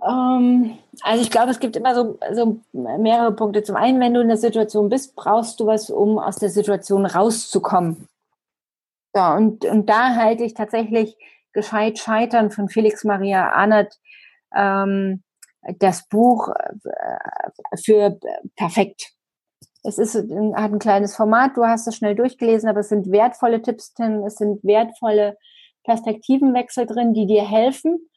Ähm, 0.03 0.77
also 1.03 1.21
ich 1.21 1.29
glaube, 1.29 1.51
es 1.51 1.59
gibt 1.59 1.75
immer 1.75 1.95
so, 1.95 2.19
so 2.33 2.59
mehrere 2.73 3.33
Punkte. 3.33 3.63
Zum 3.63 3.75
einen, 3.75 3.99
wenn 3.99 4.13
du 4.13 4.21
in 4.21 4.27
der 4.27 4.37
Situation 4.37 4.89
bist, 4.89 5.15
brauchst 5.15 5.59
du 5.59 5.67
was, 5.67 5.89
um 5.89 6.17
aus 6.17 6.37
der 6.37 6.49
Situation 6.49 7.05
rauszukommen. 7.05 8.07
So, 9.13 9.21
und, 9.21 9.65
und 9.65 9.89
da 9.89 10.15
halte 10.15 10.43
ich 10.43 10.53
tatsächlich 10.53 11.17
Gescheit 11.53 11.99
Scheitern 11.99 12.49
von 12.49 12.69
Felix 12.69 13.03
Maria 13.03 13.51
Arnert 13.51 13.99
ähm, 14.55 15.23
das 15.79 16.07
Buch 16.07 16.49
äh, 16.49 17.77
für 17.83 18.19
perfekt. 18.55 19.11
Es 19.83 19.97
ist, 19.97 20.15
hat 20.15 20.71
ein 20.71 20.79
kleines 20.79 21.15
Format, 21.15 21.57
du 21.57 21.65
hast 21.65 21.87
es 21.87 21.95
schnell 21.95 22.15
durchgelesen, 22.15 22.69
aber 22.69 22.81
es 22.81 22.89
sind 22.89 23.11
wertvolle 23.11 23.61
Tipps 23.61 23.93
drin, 23.93 24.23
es 24.23 24.35
sind 24.35 24.63
wertvolle 24.63 25.37
Perspektivenwechsel 25.83 26.85
drin, 26.85 27.13
die 27.13 27.25
dir 27.25 27.47
helfen, 27.47 28.09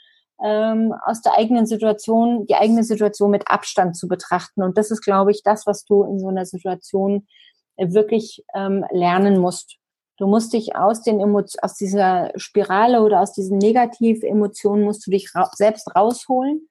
ähm, 0.42 0.94
aus 1.05 1.23
der 1.23 1.35
eigenen 1.35 1.64
Situation, 1.66 2.47
die 2.47 2.55
eigene 2.55 2.85
Situation 2.85 3.31
mit 3.31 3.51
Abstand 3.51 3.97
zu 3.97 4.09
betrachten. 4.09 4.62
Und 4.62 4.77
das 4.77 4.90
ist, 4.90 5.01
glaube 5.03 5.31
ich, 5.31 5.42
das, 5.42 5.66
was 5.66 5.85
du 5.85 6.03
in 6.05 6.18
so 6.18 6.29
einer 6.29 6.44
Situation 6.44 7.27
wirklich 7.79 8.44
ähm, 8.55 8.85
lernen 8.90 9.38
musst. 9.38 9.79
Du 10.16 10.27
musst 10.27 10.53
dich 10.53 10.77
aus 10.77 11.03
den 11.03 11.20
Emotionen, 11.20 11.62
aus 11.62 11.74
dieser 11.74 12.31
Spirale 12.37 13.03
oder 13.03 13.20
aus 13.20 13.33
diesen 13.33 13.59
Negativemotionen 13.59 14.85
musst 14.85 15.07
du 15.07 15.11
dich 15.11 15.35
ra 15.35 15.50
selbst 15.55 15.94
rausholen 15.94 16.68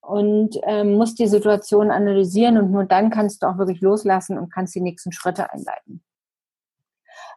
und 0.00 0.58
ähm, 0.64 0.94
musst 0.94 1.18
die 1.18 1.26
Situation 1.26 1.90
analysieren 1.90 2.58
und 2.58 2.70
nur 2.70 2.84
dann 2.84 3.10
kannst 3.10 3.42
du 3.42 3.46
auch 3.46 3.58
wirklich 3.58 3.80
loslassen 3.80 4.38
und 4.38 4.52
kannst 4.52 4.74
die 4.74 4.80
nächsten 4.80 5.12
Schritte 5.12 5.52
einleiten. 5.52 6.02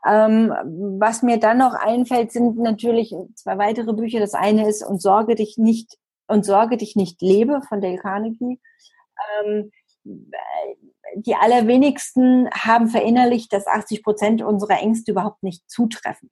Ähm, 0.05 0.53
was 0.99 1.23
mir 1.23 1.39
dann 1.39 1.57
noch 1.57 1.73
einfällt, 1.73 2.31
sind 2.31 2.57
natürlich 2.57 3.15
zwei 3.33 3.57
weitere 3.57 3.93
Bücher. 3.93 4.19
Das 4.19 4.35
eine 4.35 4.67
ist 4.69 4.83
und 4.83 5.01
sorge 5.01 5.33
dich 5.33 5.57
nicht 5.57 5.97
und 6.27 6.45
sorge 6.45 6.77
dich 6.77 6.95
nicht 6.95 7.21
lebe 7.21 7.61
von 7.67 7.81
Dale 7.81 7.97
Carnegie. 7.97 8.59
Ähm, 9.43 9.71
die 11.15 11.35
allerwenigsten 11.35 12.49
haben 12.51 12.87
verinnerlicht, 12.87 13.51
dass 13.53 13.67
80 13.67 14.03
Prozent 14.03 14.41
unserer 14.41 14.79
Ängste 14.79 15.11
überhaupt 15.11 15.43
nicht 15.43 15.69
zutreffen. 15.69 16.29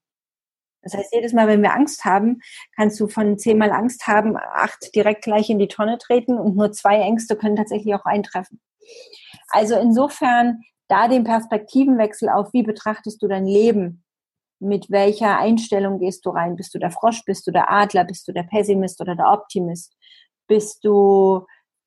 Das 0.82 0.94
heißt, 0.94 1.14
jedes 1.14 1.32
Mal, 1.34 1.48
wenn 1.48 1.62
wir 1.62 1.74
Angst 1.74 2.04
haben, 2.04 2.42
kannst 2.76 3.00
du 3.00 3.08
von 3.08 3.38
zehnmal 3.38 3.72
Angst 3.72 4.06
haben, 4.06 4.36
acht 4.38 4.94
direkt 4.94 5.24
gleich 5.24 5.50
in 5.50 5.58
die 5.58 5.70
Tonne 5.70 5.98
treten 5.98 6.38
und 6.38 6.58
nur 6.58 6.74
zwei 6.74 7.00
Ängste 7.00 7.38
können 7.38 7.56
tatsächlich 7.56 7.96
auch 7.96 8.06
eintreffen. 8.06 8.60
Also 9.48 9.76
insofern 9.76 10.62
da 10.90 11.08
den 11.08 11.24
Perspektivenwechsel 11.24 12.28
auf, 12.28 12.52
wie 12.52 12.64
betrachtest 12.64 13.22
du 13.22 13.28
dein 13.28 13.46
Leben? 13.46 14.04
Mit 14.60 14.92
welcher 14.92 15.38
Einstellung 15.40 16.00
gehst 16.00 16.26
du 16.26 16.32
rein? 16.32 16.58
Bist 16.58 16.74
du 16.76 16.80
der 16.80 16.92
Frosch? 16.92 17.24
Bist 17.26 17.48
du 17.48 17.52
der 17.52 17.72
Adler? 17.72 18.04
Bist 18.04 18.28
du 18.28 18.34
der 18.34 18.44
Pessimist 18.44 19.00
oder 19.00 19.16
der 19.16 19.32
Optimist? 19.32 19.96
Bist 20.48 20.84
du 20.84 21.46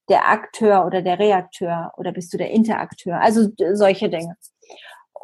der 0.09 0.29
Akteur 0.29 0.87
oder 0.87 1.03
der 1.03 1.19
Reakteur 1.19 1.93
oder 1.97 2.13
bist 2.13 2.33
du 2.33 2.39
der 2.39 2.51
Interakteur? 2.51 3.21
Also 3.21 3.49
solche 3.75 4.09
Dinge. 4.09 4.37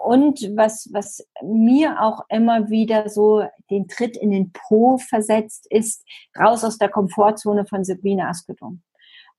Und 0.05 0.41
was, 0.57 0.91
was 0.93 1.25
mir 1.43 2.01
auch 2.03 2.25
immer 2.29 2.69
wieder 2.71 3.09
so 3.09 3.45
den 3.71 3.87
Tritt 3.87 4.17
in 4.17 4.33
den 4.33 4.53
Po 4.53 4.99
versetzt, 4.99 5.67
ist 5.71 6.05
raus 6.37 6.65
aus 6.65 6.79
der 6.79 6.89
Komfortzone 6.89 7.67
von 7.67 7.85
Sabrina 7.85 8.29
Askedom. 8.29 8.83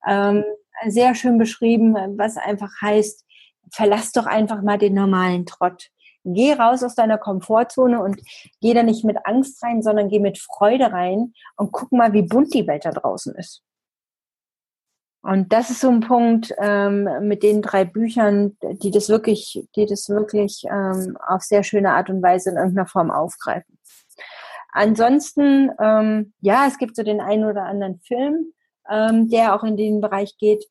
Ähm, 0.07 0.45
sehr 0.87 1.15
schön 1.15 1.37
beschrieben, 1.37 1.95
was 2.17 2.37
einfach 2.37 2.71
heißt, 2.81 3.25
verlass 3.71 4.13
doch 4.13 4.25
einfach 4.25 4.61
mal 4.61 4.77
den 4.77 4.93
normalen 4.93 5.45
Trott. 5.45 5.89
Geh 6.23 6.53
raus 6.53 6.83
aus 6.83 6.95
deiner 6.95 7.17
Komfortzone 7.17 8.01
und 8.01 8.21
geh 8.61 8.73
da 8.73 8.83
nicht 8.83 9.03
mit 9.03 9.17
Angst 9.25 9.61
rein, 9.63 9.81
sondern 9.81 10.07
geh 10.07 10.19
mit 10.19 10.37
Freude 10.37 10.93
rein 10.93 11.33
und 11.57 11.73
guck 11.73 11.91
mal, 11.91 12.13
wie 12.13 12.21
bunt 12.21 12.53
die 12.53 12.65
Welt 12.67 12.85
da 12.85 12.91
draußen 12.91 13.35
ist. 13.35 13.61
Und 15.23 15.53
das 15.53 15.69
ist 15.69 15.79
so 15.79 15.89
ein 15.89 16.01
Punkt 16.01 16.53
ähm, 16.59 17.07
mit 17.21 17.43
den 17.43 17.61
drei 17.61 17.85
Büchern, 17.85 18.57
die 18.61 18.91
das 18.91 19.07
wirklich, 19.07 19.65
die 19.73 19.85
das 19.85 20.09
wirklich 20.09 20.65
ähm, 20.69 21.17
auf 21.25 21.43
sehr 21.43 21.63
schöne 21.63 21.93
Art 21.93 22.09
und 22.09 22.21
Weise 22.21 22.49
in 22.49 22.57
irgendeiner 22.57 22.87
Form 22.87 23.09
aufgreifen. 23.09 23.79
Ansonsten, 24.73 25.71
ähm, 25.79 26.33
ja, 26.41 26.65
es 26.67 26.77
gibt 26.77 26.97
so 26.97 27.03
den 27.03 27.21
einen 27.21 27.45
oder 27.45 27.63
anderen 27.63 27.99
Film, 27.99 28.51
ähm, 28.89 29.29
der 29.29 29.55
auch 29.55 29.63
in 29.63 29.77
den 29.77 30.01
Bereich 30.01 30.35
geht. 30.37 30.65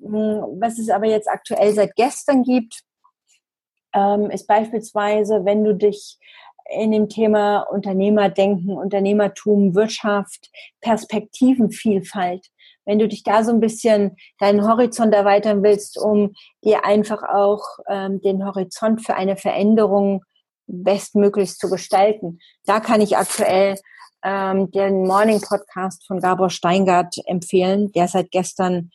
Hm, 0.00 0.60
was 0.60 0.78
es 0.78 0.88
aber 0.88 1.06
jetzt 1.06 1.28
aktuell 1.28 1.72
seit 1.72 1.96
gestern 1.96 2.44
gibt, 2.44 2.82
ähm, 3.92 4.30
ist 4.30 4.46
beispielsweise, 4.46 5.44
wenn 5.44 5.64
du 5.64 5.74
dich 5.74 6.18
in 6.70 6.92
dem 6.92 7.08
Thema 7.08 7.60
Unternehmerdenken, 7.60 8.76
Unternehmertum, 8.76 9.74
Wirtschaft, 9.74 10.48
Perspektivenvielfalt 10.80 12.46
wenn 12.86 12.98
du 12.98 13.08
dich 13.08 13.22
da 13.22 13.44
so 13.44 13.50
ein 13.50 13.60
bisschen 13.60 14.16
deinen 14.38 14.66
Horizont 14.66 15.12
erweitern 15.12 15.62
willst, 15.62 15.98
um 15.98 16.32
dir 16.64 16.84
einfach 16.84 17.22
auch 17.22 17.62
ähm, 17.88 18.20
den 18.22 18.46
Horizont 18.46 19.04
für 19.04 19.14
eine 19.14 19.36
Veränderung 19.36 20.24
bestmöglichst 20.66 21.60
zu 21.60 21.68
gestalten. 21.68 22.38
Da 22.64 22.80
kann 22.80 23.00
ich 23.00 23.16
aktuell 23.16 23.76
ähm, 24.24 24.70
den 24.70 25.06
Morning 25.06 25.40
Podcast 25.40 26.06
von 26.06 26.20
Gabor 26.20 26.50
Steingart 26.50 27.16
empfehlen, 27.26 27.92
der 27.92 28.08
seit 28.08 28.30
gestern 28.30 28.90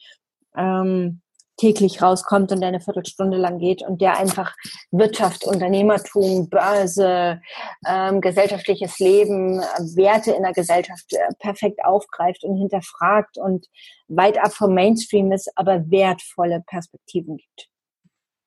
ähm, 0.55 1.21
täglich 1.61 2.01
rauskommt 2.01 2.51
und 2.51 2.59
der 2.59 2.69
eine 2.69 2.81
Viertelstunde 2.81 3.37
lang 3.37 3.59
geht 3.59 3.83
und 3.83 4.01
der 4.01 4.17
einfach 4.17 4.55
Wirtschaft, 4.89 5.45
Unternehmertum, 5.45 6.49
Börse, 6.49 7.39
ähm, 7.87 8.19
gesellschaftliches 8.19 8.97
Leben, 8.97 9.59
Werte 9.95 10.31
in 10.31 10.41
der 10.41 10.53
Gesellschaft 10.53 11.13
äh, 11.13 11.19
perfekt 11.37 11.85
aufgreift 11.85 12.43
und 12.43 12.57
hinterfragt 12.57 13.37
und 13.37 13.67
weit 14.07 14.39
ab 14.39 14.53
vom 14.53 14.73
Mainstream 14.73 15.31
ist, 15.31 15.51
aber 15.55 15.91
wertvolle 15.91 16.63
Perspektiven 16.65 17.37
gibt. 17.37 17.69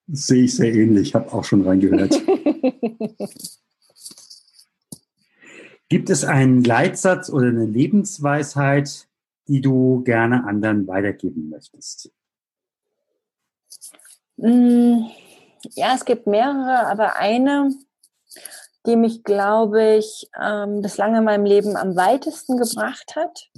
Das 0.08 0.26
sehe 0.26 0.42
ich 0.44 0.56
sehr 0.56 0.74
ähnlich, 0.74 1.14
habe 1.14 1.32
auch 1.32 1.44
schon 1.44 1.62
reingehört. 1.62 2.20
Gibt 5.88 6.10
es 6.10 6.24
einen 6.24 6.64
Leitsatz 6.64 7.30
oder 7.30 7.46
eine 7.46 7.66
Lebensweisheit, 7.66 9.06
die 9.46 9.60
du 9.60 10.02
gerne 10.02 10.44
anderen 10.44 10.88
weitergeben 10.88 11.48
möchtest? 11.50 12.10
Mm, 14.36 15.06
ja, 15.74 15.94
es 15.94 16.04
gibt 16.04 16.26
mehrere, 16.26 16.86
aber 16.86 17.16
eine, 17.16 17.70
die 18.86 18.96
mich, 18.96 19.24
glaube 19.24 19.94
ich, 19.94 20.28
ähm, 20.40 20.82
bislang 20.82 21.14
in 21.14 21.24
meinem 21.24 21.44
Leben 21.44 21.76
am 21.76 21.96
weitesten 21.96 22.56
gebracht 22.58 23.16
hat, 23.16 23.48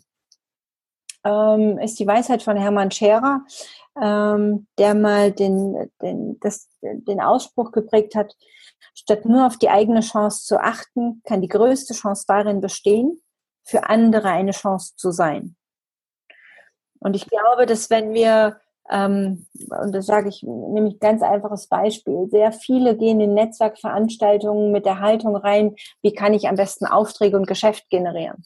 ähm, 1.25 1.79
ist 1.79 1.99
die 1.99 2.07
Weisheit 2.07 2.43
von 2.43 2.57
Hermann 2.57 2.91
Scherer, 2.91 3.45
ähm, 4.01 4.67
der 4.79 4.95
mal 4.95 5.33
den, 5.33 5.91
den, 6.01 6.39
das, 6.41 6.69
den 6.83 7.21
Ausspruch 7.21 7.73
geprägt 7.73 8.15
hat, 8.15 8.37
statt 8.95 9.25
nur 9.25 9.47
auf 9.47 9.57
die 9.57 9.71
eigene 9.71 10.01
Chance 10.01 10.45
zu 10.45 10.61
achten, 10.61 11.23
kann 11.27 11.41
die 11.41 11.49
größte 11.49 11.95
Chance 11.95 12.25
darin 12.29 12.61
bestehen, 12.61 13.21
für 13.65 13.89
andere 13.89 14.29
eine 14.29 14.53
Chance 14.53 14.95
zu 14.97 15.11
sein. 15.11 15.57
Und 17.01 17.17
ich 17.17 17.27
glaube, 17.27 17.67
dass 17.67 17.91
wenn 17.91 18.13
wir 18.13 18.61
ähm, 18.91 19.47
und 19.83 19.95
das 19.95 20.07
sage 20.07 20.29
ich 20.29 20.43
nämlich 20.43 21.01
ganz 21.01 21.23
einfaches 21.23 21.67
Beispiel. 21.67 22.29
Sehr 22.31 22.53
viele 22.53 22.97
gehen 22.97 23.21
in 23.21 23.35
Netzwerkveranstaltungen 23.35 24.73
mit 24.73 24.87
der 24.87 25.01
Haltung 25.01 25.37
rein, 25.37 25.75
wie 26.03 26.13
kann 26.13 26.35
ich 26.35 26.49
am 26.49 26.57
besten 26.57 26.87
Aufträge 26.87 27.37
und 27.37 27.47
Geschäft 27.47 27.89
generieren. 27.91 28.45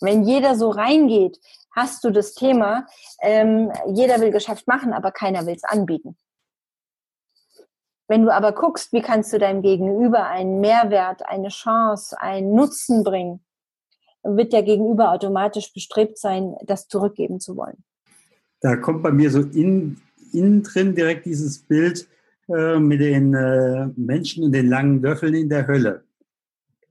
Wenn 0.00 0.24
jeder 0.24 0.56
so 0.56 0.70
reingeht, 0.70 1.38
hast 1.70 2.04
du 2.04 2.10
das 2.10 2.34
Thema, 2.34 2.86
ähm, 3.20 3.72
jeder 3.86 4.20
will 4.20 4.30
Geschäft 4.30 4.66
machen, 4.66 4.92
aber 4.92 5.12
keiner 5.12 5.46
will 5.46 5.54
es 5.54 5.64
anbieten. 5.64 6.16
Wenn 8.08 8.22
du 8.22 8.34
aber 8.34 8.52
guckst, 8.52 8.92
wie 8.92 9.00
kannst 9.00 9.32
du 9.32 9.38
deinem 9.38 9.62
Gegenüber 9.62 10.26
einen 10.26 10.60
Mehrwert, 10.60 11.24
eine 11.24 11.48
Chance, 11.48 12.20
einen 12.20 12.54
Nutzen 12.54 13.04
bringen, 13.04 13.44
wird 14.22 14.52
der 14.52 14.62
Gegenüber 14.62 15.12
automatisch 15.12 15.72
bestrebt 15.72 16.18
sein, 16.18 16.54
das 16.62 16.88
zurückgeben 16.88 17.40
zu 17.40 17.56
wollen. 17.56 17.84
Da 18.62 18.76
kommt 18.76 19.02
bei 19.02 19.10
mir 19.10 19.30
so 19.30 19.40
in, 19.40 20.00
innen 20.32 20.62
drin 20.62 20.94
direkt 20.94 21.26
dieses 21.26 21.58
Bild 21.58 22.08
äh, 22.48 22.78
mit 22.78 23.00
den 23.00 23.34
äh, 23.34 23.88
Menschen 23.96 24.44
und 24.44 24.52
den 24.52 24.68
langen 24.68 25.02
Löffeln 25.02 25.34
in 25.34 25.48
der 25.48 25.66
Hölle. 25.66 26.04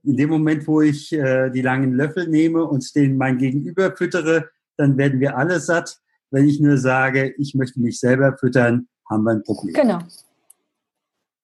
In 0.03 0.17
dem 0.17 0.29
Moment, 0.29 0.67
wo 0.67 0.81
ich 0.81 1.13
äh, 1.13 1.49
die 1.49 1.61
langen 1.61 1.93
Löffel 1.93 2.27
nehme 2.27 2.63
und 2.65 2.93
den 2.95 3.17
mein 3.17 3.37
Gegenüber 3.37 3.95
füttere, 3.95 4.49
dann 4.77 4.97
werden 4.97 5.19
wir 5.19 5.37
alle 5.37 5.59
satt. 5.59 5.97
Wenn 6.29 6.47
ich 6.47 6.59
nur 6.59 6.77
sage, 6.77 7.33
ich 7.37 7.55
möchte 7.55 7.79
mich 7.79 7.99
selber 7.99 8.37
füttern, 8.37 8.87
haben 9.09 9.23
wir 9.23 9.31
ein 9.31 9.43
Problem. 9.43 9.73
Genau. 9.73 9.99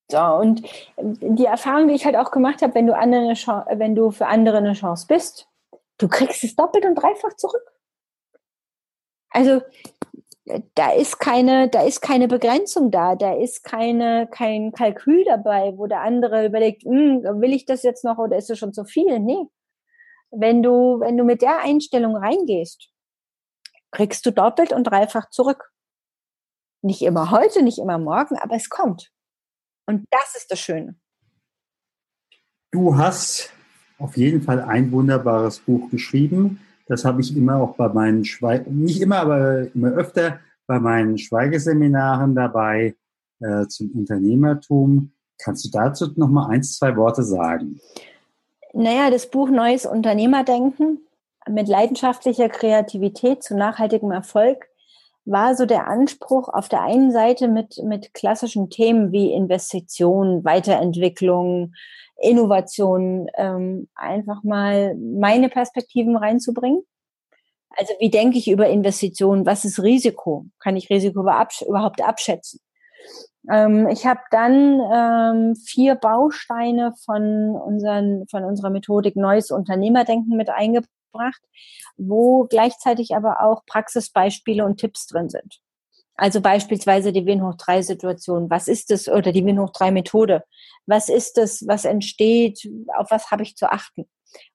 So, 0.10 0.20
und 0.20 0.64
die 0.98 1.46
Erfahrung, 1.46 1.90
die 1.90 1.96
ich 1.96 2.06
halt 2.06 2.16
auch 2.16 2.32
gemacht 2.32 2.62
habe, 2.62 2.76
wenn 2.76 2.88
du, 2.88 2.98
andere 2.98 3.34
wenn 3.78 3.96
du 3.96 4.12
für 4.12 4.28
andere 4.28 4.58
eine 4.58 4.74
Chance 4.74 5.06
bist, 5.08 5.48
du 5.98 6.08
kriegst 6.08 6.44
es 6.44 6.56
doppelt 6.56 6.86
und 6.86 6.96
dreifach 6.96 7.36
zurück. 7.36 7.74
Also 9.32 9.62
da 10.76 10.92
ist 10.92 11.20
keine, 11.20 11.70
da 11.70 11.84
ist 11.84 12.02
keine 12.02 12.28
Begrenzung 12.28 12.92
da, 12.92 13.16
da 13.16 13.34
ist 13.34 13.64
keine, 13.64 14.28
kein 14.32 14.72
Kalkül 14.72 15.24
dabei, 15.26 15.74
wo 15.76 15.88
der 15.88 16.02
andere 16.02 16.46
überlegt, 16.46 16.84
hm, 16.84 17.24
will 17.42 17.54
ich 17.54 17.66
das 17.66 17.84
jetzt 17.84 18.04
noch 18.04 18.18
oder 18.18 18.38
ist 18.38 18.50
es 18.50 18.58
schon 18.58 18.74
zu 18.74 18.86
viel? 18.86 19.20
Nee. 19.20 19.46
Wenn 20.32 20.62
du, 20.62 21.00
wenn 21.00 21.18
du 21.18 21.24
mit 21.24 21.42
der 21.42 21.60
Einstellung 21.60 22.16
reingehst, 22.16 22.90
kriegst 23.92 24.26
du 24.26 24.32
doppelt 24.32 24.74
und 24.74 24.84
dreifach 24.86 25.30
zurück. 25.30 25.72
Nicht 26.82 27.02
immer 27.02 27.32
heute, 27.32 27.64
nicht 27.64 27.80
immer 27.80 27.98
morgen, 27.98 28.38
aber 28.38 28.56
es 28.56 28.70
kommt. 28.70 29.12
Und 29.86 30.06
das 30.12 30.36
ist 30.36 30.52
das 30.52 30.60
Schöne. 30.60 30.96
Du 32.72 32.98
hast 32.98 33.52
auf 33.98 34.18
jeden 34.18 34.42
Fall 34.42 34.62
ein 34.62 34.92
wunderbares 34.92 35.60
Buch 35.60 35.90
geschrieben. 35.90 36.62
Das 36.88 37.06
habe 37.06 37.22
ich 37.22 37.36
immer 37.36 37.58
auch 37.58 37.76
bei 37.76 37.90
meinen 37.90 38.24
Schweig 38.26 38.68
nicht 38.68 39.02
immer, 39.02 39.18
aber 39.18 39.74
immer 39.74 39.90
öfter 39.90 40.40
bei 40.68 40.80
meinen 40.80 41.18
Schweigeseminaren 41.18 42.36
dabei 42.36 42.96
äh, 43.40 43.68
zum 43.68 43.92
Unternehmertum. 43.92 45.12
Kannst 45.38 45.66
du 45.66 45.70
dazu 45.70 46.08
noch 46.16 46.30
mal 46.30 46.48
eins, 46.48 46.78
zwei 46.78 46.96
Worte 46.96 47.24
sagen? 47.24 47.80
Naja, 48.74 49.10
das 49.10 49.30
Buch 49.30 49.50
Neues 49.50 49.86
Unternehmerdenken 49.86 51.00
mit 51.50 51.68
leidenschaftlicher 51.68 52.50
Kreativität 52.50 53.44
zu 53.44 53.56
nachhaltigem 53.56 54.12
Erfolg 54.12 54.68
war 55.28 55.56
so 55.56 55.66
der 55.66 55.88
Anspruch 55.88 56.48
auf 56.50 56.70
der 56.70 56.82
einen 56.82 57.12
Seite 57.12 57.48
mit, 57.48 57.78
mit 57.84 58.14
klassischen 58.14 58.70
Themen 58.70 59.12
wie 59.12 59.34
Investitionen, 59.34 60.44
Weiterentwicklung, 60.44 61.74
Innovation, 62.20 63.28
ähm, 63.36 63.90
einfach 63.94 64.44
mal 64.44 64.96
meine 64.96 65.50
Perspektiven 65.50 66.16
reinzubringen. 66.16 66.82
Also 67.70 67.94
wie 68.00 68.10
denke 68.10 68.38
ich 68.38 68.50
über 68.50 68.68
Investitionen? 68.70 69.46
Was 69.46 69.66
ist 69.66 69.84
Risiko? 69.84 70.46
Kann 70.60 70.78
ich 70.78 70.90
Risiko 70.90 71.22
überhaupt 71.22 72.02
abschätzen? 72.02 72.60
Ähm, 73.52 73.88
ich 73.90 74.06
habe 74.06 74.22
dann 74.32 74.82
ähm, 74.94 75.56
vier 75.56 75.96
Bausteine 75.96 76.94
von, 77.06 77.56
unseren, 77.56 78.26
von 78.30 78.44
unserer 78.46 78.70
Methodik 78.70 79.16
Neues 79.16 79.52
Unternehmerdenken 79.52 80.36
mit 80.38 80.50
eingebracht 80.50 80.90
gebracht, 81.12 81.42
wo 81.98 82.46
gleichzeitig 82.46 83.16
aber 83.16 83.42
auch 83.42 83.66
Praxisbeispiele 83.66 84.66
und 84.66 84.78
Tipps 84.78 85.08
drin 85.08 85.30
sind. 85.30 85.60
Also 86.20 86.42
beispielsweise 86.42 87.14
die 87.14 87.26
Win 87.28 87.44
hoch 87.44 87.56
3 87.56 87.84
Situation. 87.84 88.50
Was 88.50 88.68
ist 88.68 88.90
es 88.90 89.08
oder 89.08 89.32
die 89.32 89.46
Win 89.46 89.60
hoch 89.60 89.72
3 89.72 89.92
Methode? 89.92 90.44
Was 90.88 91.10
ist 91.10 91.38
es? 91.38 91.68
Was 91.68 91.86
entsteht? 91.86 92.68
Auf 92.96 93.12
was 93.12 93.30
habe 93.30 93.44
ich 93.44 93.56
zu 93.56 93.72
achten? 93.72 94.10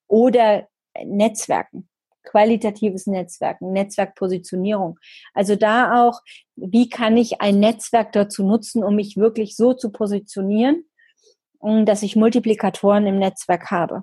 Oder 0.08 0.66
Netzwerken, 1.04 1.88
qualitatives 2.24 3.06
Netzwerken, 3.06 3.72
Netzwerkpositionierung. 3.72 4.98
Also 5.34 5.54
da 5.54 6.02
auch, 6.02 6.20
wie 6.56 6.88
kann 6.88 7.16
ich 7.16 7.40
ein 7.40 7.60
Netzwerk 7.60 8.12
dazu 8.12 8.44
nutzen, 8.44 8.82
um 8.82 8.96
mich 8.96 9.16
wirklich 9.16 9.54
so 9.56 9.72
zu 9.72 9.92
positionieren, 9.92 10.84
dass 11.60 12.02
ich 12.02 12.16
Multiplikatoren 12.16 13.06
im 13.06 13.20
Netzwerk 13.20 13.70
habe 13.70 14.02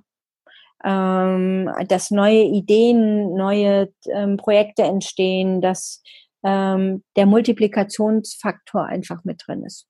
ähm, 0.83 1.69
dass 1.87 2.11
neue 2.11 2.43
Ideen, 2.43 3.33
neue 3.35 3.93
ähm, 4.05 4.37
Projekte 4.37 4.83
entstehen, 4.83 5.61
dass 5.61 6.01
ähm, 6.43 7.03
der 7.15 7.25
Multiplikationsfaktor 7.25 8.85
einfach 8.85 9.23
mit 9.23 9.43
drin 9.45 9.63
ist. 9.63 9.87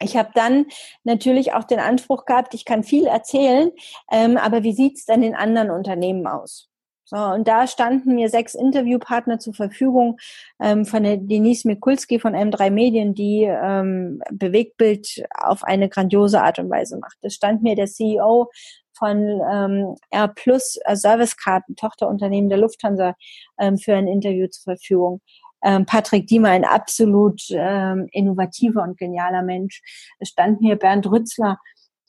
Ich 0.00 0.16
habe 0.16 0.30
dann 0.34 0.66
natürlich 1.04 1.54
auch 1.54 1.64
den 1.64 1.80
Anspruch 1.80 2.26
gehabt, 2.26 2.52
ich 2.52 2.66
kann 2.66 2.84
viel 2.84 3.06
erzählen, 3.06 3.70
ähm, 4.12 4.36
aber 4.36 4.62
wie 4.62 4.74
sieht's 4.74 5.06
denn 5.06 5.22
in 5.22 5.34
anderen 5.34 5.70
Unternehmen 5.70 6.26
aus? 6.26 6.68
So, 7.08 7.16
und 7.16 7.46
da 7.46 7.68
standen 7.68 8.16
mir 8.16 8.28
sechs 8.28 8.56
Interviewpartner 8.56 9.38
zur 9.38 9.54
Verfügung 9.54 10.18
ähm, 10.60 10.84
von 10.84 11.04
der 11.04 11.18
Denise 11.18 11.64
Mikulski 11.64 12.18
von 12.18 12.34
M3 12.34 12.68
Medien, 12.70 13.14
die 13.14 13.44
ähm, 13.44 14.20
Bewegtbild 14.32 15.22
auf 15.32 15.62
eine 15.62 15.88
grandiose 15.88 16.42
Art 16.42 16.58
und 16.58 16.68
Weise 16.68 16.98
macht. 16.98 17.16
Es 17.22 17.34
stand 17.34 17.62
mir 17.62 17.76
der 17.76 17.86
CEO 17.86 18.50
von 18.96 19.40
ähm, 19.50 19.96
R 20.10 20.28
Plus 20.28 20.78
äh, 20.84 20.96
Servicekarten, 20.96 21.76
Tochterunternehmen 21.76 22.48
der 22.48 22.58
Lufthansa, 22.58 23.14
ähm, 23.58 23.78
für 23.78 23.94
ein 23.94 24.08
Interview 24.08 24.48
zur 24.48 24.74
Verfügung. 24.74 25.20
Ähm, 25.62 25.86
Patrick 25.86 26.26
Diemer, 26.26 26.50
ein 26.50 26.64
absolut 26.64 27.42
ähm, 27.50 28.08
innovativer 28.12 28.82
und 28.82 28.98
genialer 28.98 29.42
Mensch. 29.42 29.82
Es 30.18 30.28
stand 30.28 30.60
mir 30.60 30.76
Bernd 30.76 31.10
Rützler 31.10 31.58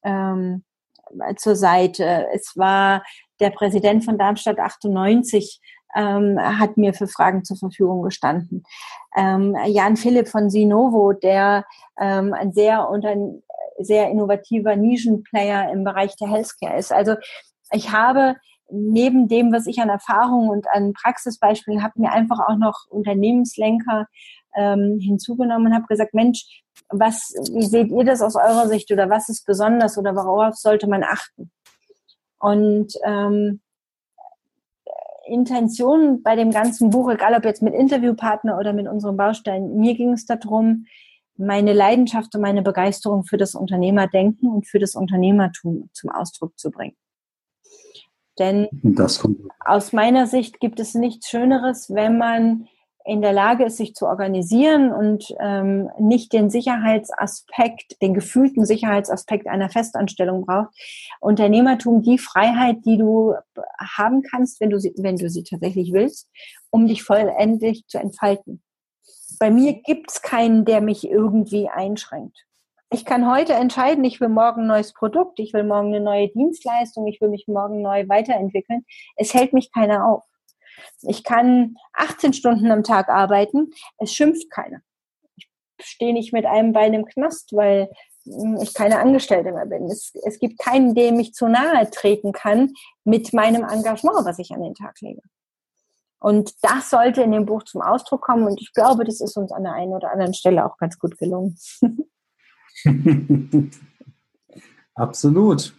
ähm, 0.03 0.63
zur 1.37 1.55
Seite. 1.55 2.27
Es 2.33 2.53
war 2.55 3.03
der 3.39 3.51
Präsident 3.51 4.03
von 4.03 4.17
Darmstadt 4.17 4.59
98, 4.59 5.61
ähm, 5.95 6.37
hat 6.39 6.77
mir 6.77 6.93
für 6.93 7.07
Fragen 7.07 7.43
zur 7.43 7.57
Verfügung 7.57 8.01
gestanden. 8.03 8.63
Ähm, 9.15 9.55
Jan 9.65 9.97
Philipp 9.97 10.27
von 10.27 10.49
Sinovo, 10.49 11.13
der 11.13 11.65
ähm, 11.99 12.33
ein 12.33 12.51
sehr 12.51 12.89
unter, 12.89 13.15
sehr 13.77 14.09
innovativer 14.09 14.75
Nischenplayer 14.75 15.71
im 15.71 15.83
Bereich 15.83 16.15
der 16.15 16.29
Healthcare 16.29 16.77
ist. 16.77 16.91
Also 16.91 17.15
ich 17.71 17.91
habe 17.91 18.35
neben 18.69 19.27
dem, 19.27 19.51
was 19.51 19.67
ich 19.67 19.79
an 19.79 19.89
Erfahrung 19.89 20.49
und 20.49 20.67
an 20.71 20.93
Praxisbeispielen 20.93 21.83
habe, 21.83 21.99
mir 22.01 22.11
einfach 22.11 22.39
auch 22.47 22.57
noch 22.57 22.85
Unternehmenslenker 22.89 24.07
ähm, 24.55 24.99
hinzugenommen 24.99 25.67
und 25.67 25.73
habe 25.73 25.87
gesagt, 25.87 26.13
Mensch, 26.13 26.63
was, 26.89 27.33
wie 27.53 27.65
seht 27.65 27.91
ihr 27.91 28.03
das 28.03 28.21
aus 28.21 28.35
eurer 28.35 28.67
Sicht 28.67 28.91
oder 28.91 29.09
was 29.09 29.29
ist 29.29 29.45
besonders 29.45 29.97
oder 29.97 30.15
worauf 30.15 30.55
sollte 30.55 30.87
man 30.87 31.03
achten? 31.03 31.51
Und 32.39 32.93
ähm, 33.05 33.61
Intention 35.27 36.23
bei 36.23 36.35
dem 36.35 36.51
ganzen 36.51 36.89
Buch, 36.89 37.09
egal 37.09 37.35
ob 37.35 37.45
jetzt 37.45 37.61
mit 37.61 37.73
Interviewpartner 37.73 38.57
oder 38.57 38.73
mit 38.73 38.87
unserem 38.87 39.17
Baustein, 39.17 39.75
mir 39.75 39.95
ging 39.95 40.13
es 40.13 40.25
darum, 40.25 40.85
meine 41.37 41.73
Leidenschaft 41.73 42.33
und 42.35 42.41
meine 42.41 42.61
Begeisterung 42.61 43.23
für 43.25 43.37
das 43.37 43.55
Unternehmerdenken 43.55 44.49
und 44.49 44.67
für 44.67 44.79
das 44.79 44.95
Unternehmertum 44.95 45.89
zum 45.93 46.09
Ausdruck 46.09 46.57
zu 46.57 46.71
bringen. 46.71 46.95
Denn 48.39 48.67
aus 49.59 49.93
meiner 49.93 50.27
Sicht 50.27 50.59
gibt 50.59 50.79
es 50.79 50.93
nichts 50.93 51.29
Schöneres, 51.29 51.89
wenn 51.93 52.17
man 52.17 52.67
in 53.07 53.21
der 53.21 53.31
Lage 53.31 53.65
ist, 53.65 53.77
sich 53.77 53.93
zu 53.95 54.05
organisieren 54.05 54.91
und 54.91 55.33
ähm, 55.39 55.89
nicht 55.97 56.33
den 56.33 56.49
Sicherheitsaspekt, 56.49 58.01
den 58.01 58.13
gefühlten 58.13 58.65
Sicherheitsaspekt 58.65 59.47
einer 59.47 59.69
Festanstellung 59.69 60.45
braucht. 60.45 60.75
Unternehmertum, 61.21 62.01
die 62.01 62.17
Freiheit, 62.17 62.85
die 62.85 62.97
du 62.97 63.33
haben 63.79 64.23
kannst, 64.23 64.59
wenn 64.59 64.69
du 64.69 64.79
sie, 64.79 64.93
wenn 64.97 65.15
du 65.15 65.29
sie 65.29 65.43
tatsächlich 65.43 65.93
willst, 65.93 66.27
um 66.69 66.85
dich 66.85 67.01
vollendlich 67.01 67.85
zu 67.87 67.97
entfalten. 67.97 68.61
Bei 69.39 69.51
mir 69.51 69.73
gibt 69.73 70.11
es 70.11 70.21
keinen, 70.21 70.65
der 70.65 70.81
mich 70.81 71.09
irgendwie 71.09 71.69
einschränkt. 71.69 72.45
Ich 72.89 73.03
kann 73.03 73.29
heute 73.29 73.53
entscheiden, 73.53 74.03
ich 74.05 74.21
will 74.21 74.29
morgen 74.29 74.61
ein 74.61 74.67
neues 74.67 74.93
Produkt, 74.93 75.39
ich 75.39 75.53
will 75.53 75.63
morgen 75.63 75.87
eine 75.87 75.99
neue 75.99 76.29
Dienstleistung, 76.29 77.05
ich 77.07 77.19
will 77.19 77.29
mich 77.29 77.45
morgen 77.47 77.81
neu 77.81 78.07
weiterentwickeln. 78.07 78.85
Es 79.17 79.33
hält 79.33 79.51
mich 79.51 79.71
keiner 79.73 80.07
auf. 80.07 80.23
Ich 81.01 81.23
kann 81.23 81.75
18 81.93 82.33
Stunden 82.33 82.71
am 82.71 82.83
Tag 82.83 83.09
arbeiten, 83.09 83.71
es 83.97 84.13
schimpft 84.13 84.49
keiner. 84.49 84.79
Ich 85.35 85.49
stehe 85.79 86.13
nicht 86.13 86.31
mit 86.33 86.45
einem 86.45 86.71
Bein 86.71 86.93
im 86.93 87.05
Knast, 87.05 87.53
weil 87.53 87.89
hm, 88.23 88.57
ich 88.61 88.73
keine 88.73 88.99
Angestellte 88.99 89.51
mehr 89.51 89.65
bin. 89.65 89.85
Es, 89.85 90.13
es 90.23 90.39
gibt 90.39 90.57
keinen, 90.57 90.95
dem 90.95 91.19
ich 91.19 91.33
zu 91.33 91.47
nahe 91.47 91.89
treten 91.91 92.31
kann 92.31 92.73
mit 93.03 93.33
meinem 93.33 93.63
Engagement, 93.63 94.25
was 94.25 94.39
ich 94.39 94.51
an 94.51 94.61
den 94.61 94.75
Tag 94.75 94.99
lege. 95.01 95.21
Und 96.19 96.53
das 96.63 96.89
sollte 96.89 97.21
in 97.21 97.31
dem 97.31 97.45
Buch 97.45 97.63
zum 97.63 97.81
Ausdruck 97.81 98.21
kommen. 98.21 98.47
Und 98.47 98.59
ich 98.59 98.73
glaube, 98.73 99.03
das 99.03 99.21
ist 99.21 99.37
uns 99.37 99.51
an 99.51 99.63
der 99.63 99.73
einen 99.73 99.93
oder 99.93 100.11
anderen 100.11 100.33
Stelle 100.33 100.65
auch 100.65 100.77
ganz 100.77 100.97
gut 100.97 101.17
gelungen. 101.17 101.57
Absolut. 104.95 105.75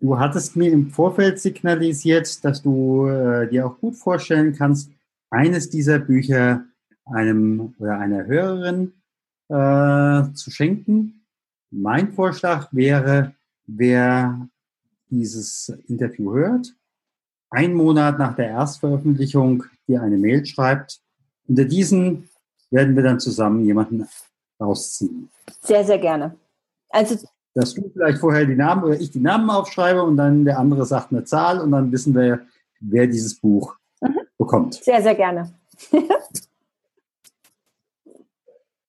Du 0.00 0.18
hattest 0.18 0.54
mir 0.54 0.70
im 0.70 0.90
Vorfeld 0.90 1.40
signalisiert, 1.40 2.44
dass 2.44 2.62
du 2.62 3.06
äh, 3.06 3.48
dir 3.48 3.66
auch 3.66 3.78
gut 3.78 3.96
vorstellen 3.96 4.54
kannst, 4.54 4.92
eines 5.30 5.70
dieser 5.70 5.98
Bücher 5.98 6.64
einem 7.04 7.74
oder 7.78 7.98
einer 7.98 8.26
Hörerin 8.26 8.92
äh, 9.48 10.32
zu 10.34 10.50
schenken. 10.50 11.24
mein 11.70 12.12
Vorschlag 12.12 12.68
wäre, 12.72 13.34
wer 13.66 14.48
dieses 15.10 15.70
Interview 15.86 16.34
hört, 16.34 16.74
ein 17.50 17.74
Monat 17.74 18.18
nach 18.18 18.34
der 18.36 18.48
Erstveröffentlichung 18.48 19.64
dir 19.86 20.02
eine 20.02 20.18
Mail 20.18 20.44
schreibt. 20.44 21.00
Unter 21.46 21.64
diesen 21.64 22.28
werden 22.70 22.94
wir 22.94 23.02
dann 23.02 23.20
zusammen 23.20 23.64
jemanden 23.64 24.06
rausziehen. 24.60 25.30
Sehr, 25.62 25.84
sehr 25.84 25.98
gerne. 25.98 26.36
Also 26.90 27.16
dass 27.58 27.74
du 27.74 27.90
vielleicht 27.92 28.18
vorher 28.18 28.46
die 28.46 28.54
Namen 28.54 28.84
oder 28.84 29.00
ich 29.00 29.10
die 29.10 29.18
Namen 29.18 29.50
aufschreibe 29.50 30.02
und 30.04 30.16
dann 30.16 30.44
der 30.44 30.60
andere 30.60 30.86
sagt 30.86 31.10
eine 31.10 31.24
Zahl 31.24 31.60
und 31.60 31.72
dann 31.72 31.90
wissen 31.90 32.14
wir, 32.14 32.46
wer 32.78 33.08
dieses 33.08 33.34
Buch 33.34 33.74
mhm. 34.00 34.20
bekommt. 34.38 34.74
Sehr, 34.74 35.02
sehr 35.02 35.16
gerne. 35.16 35.52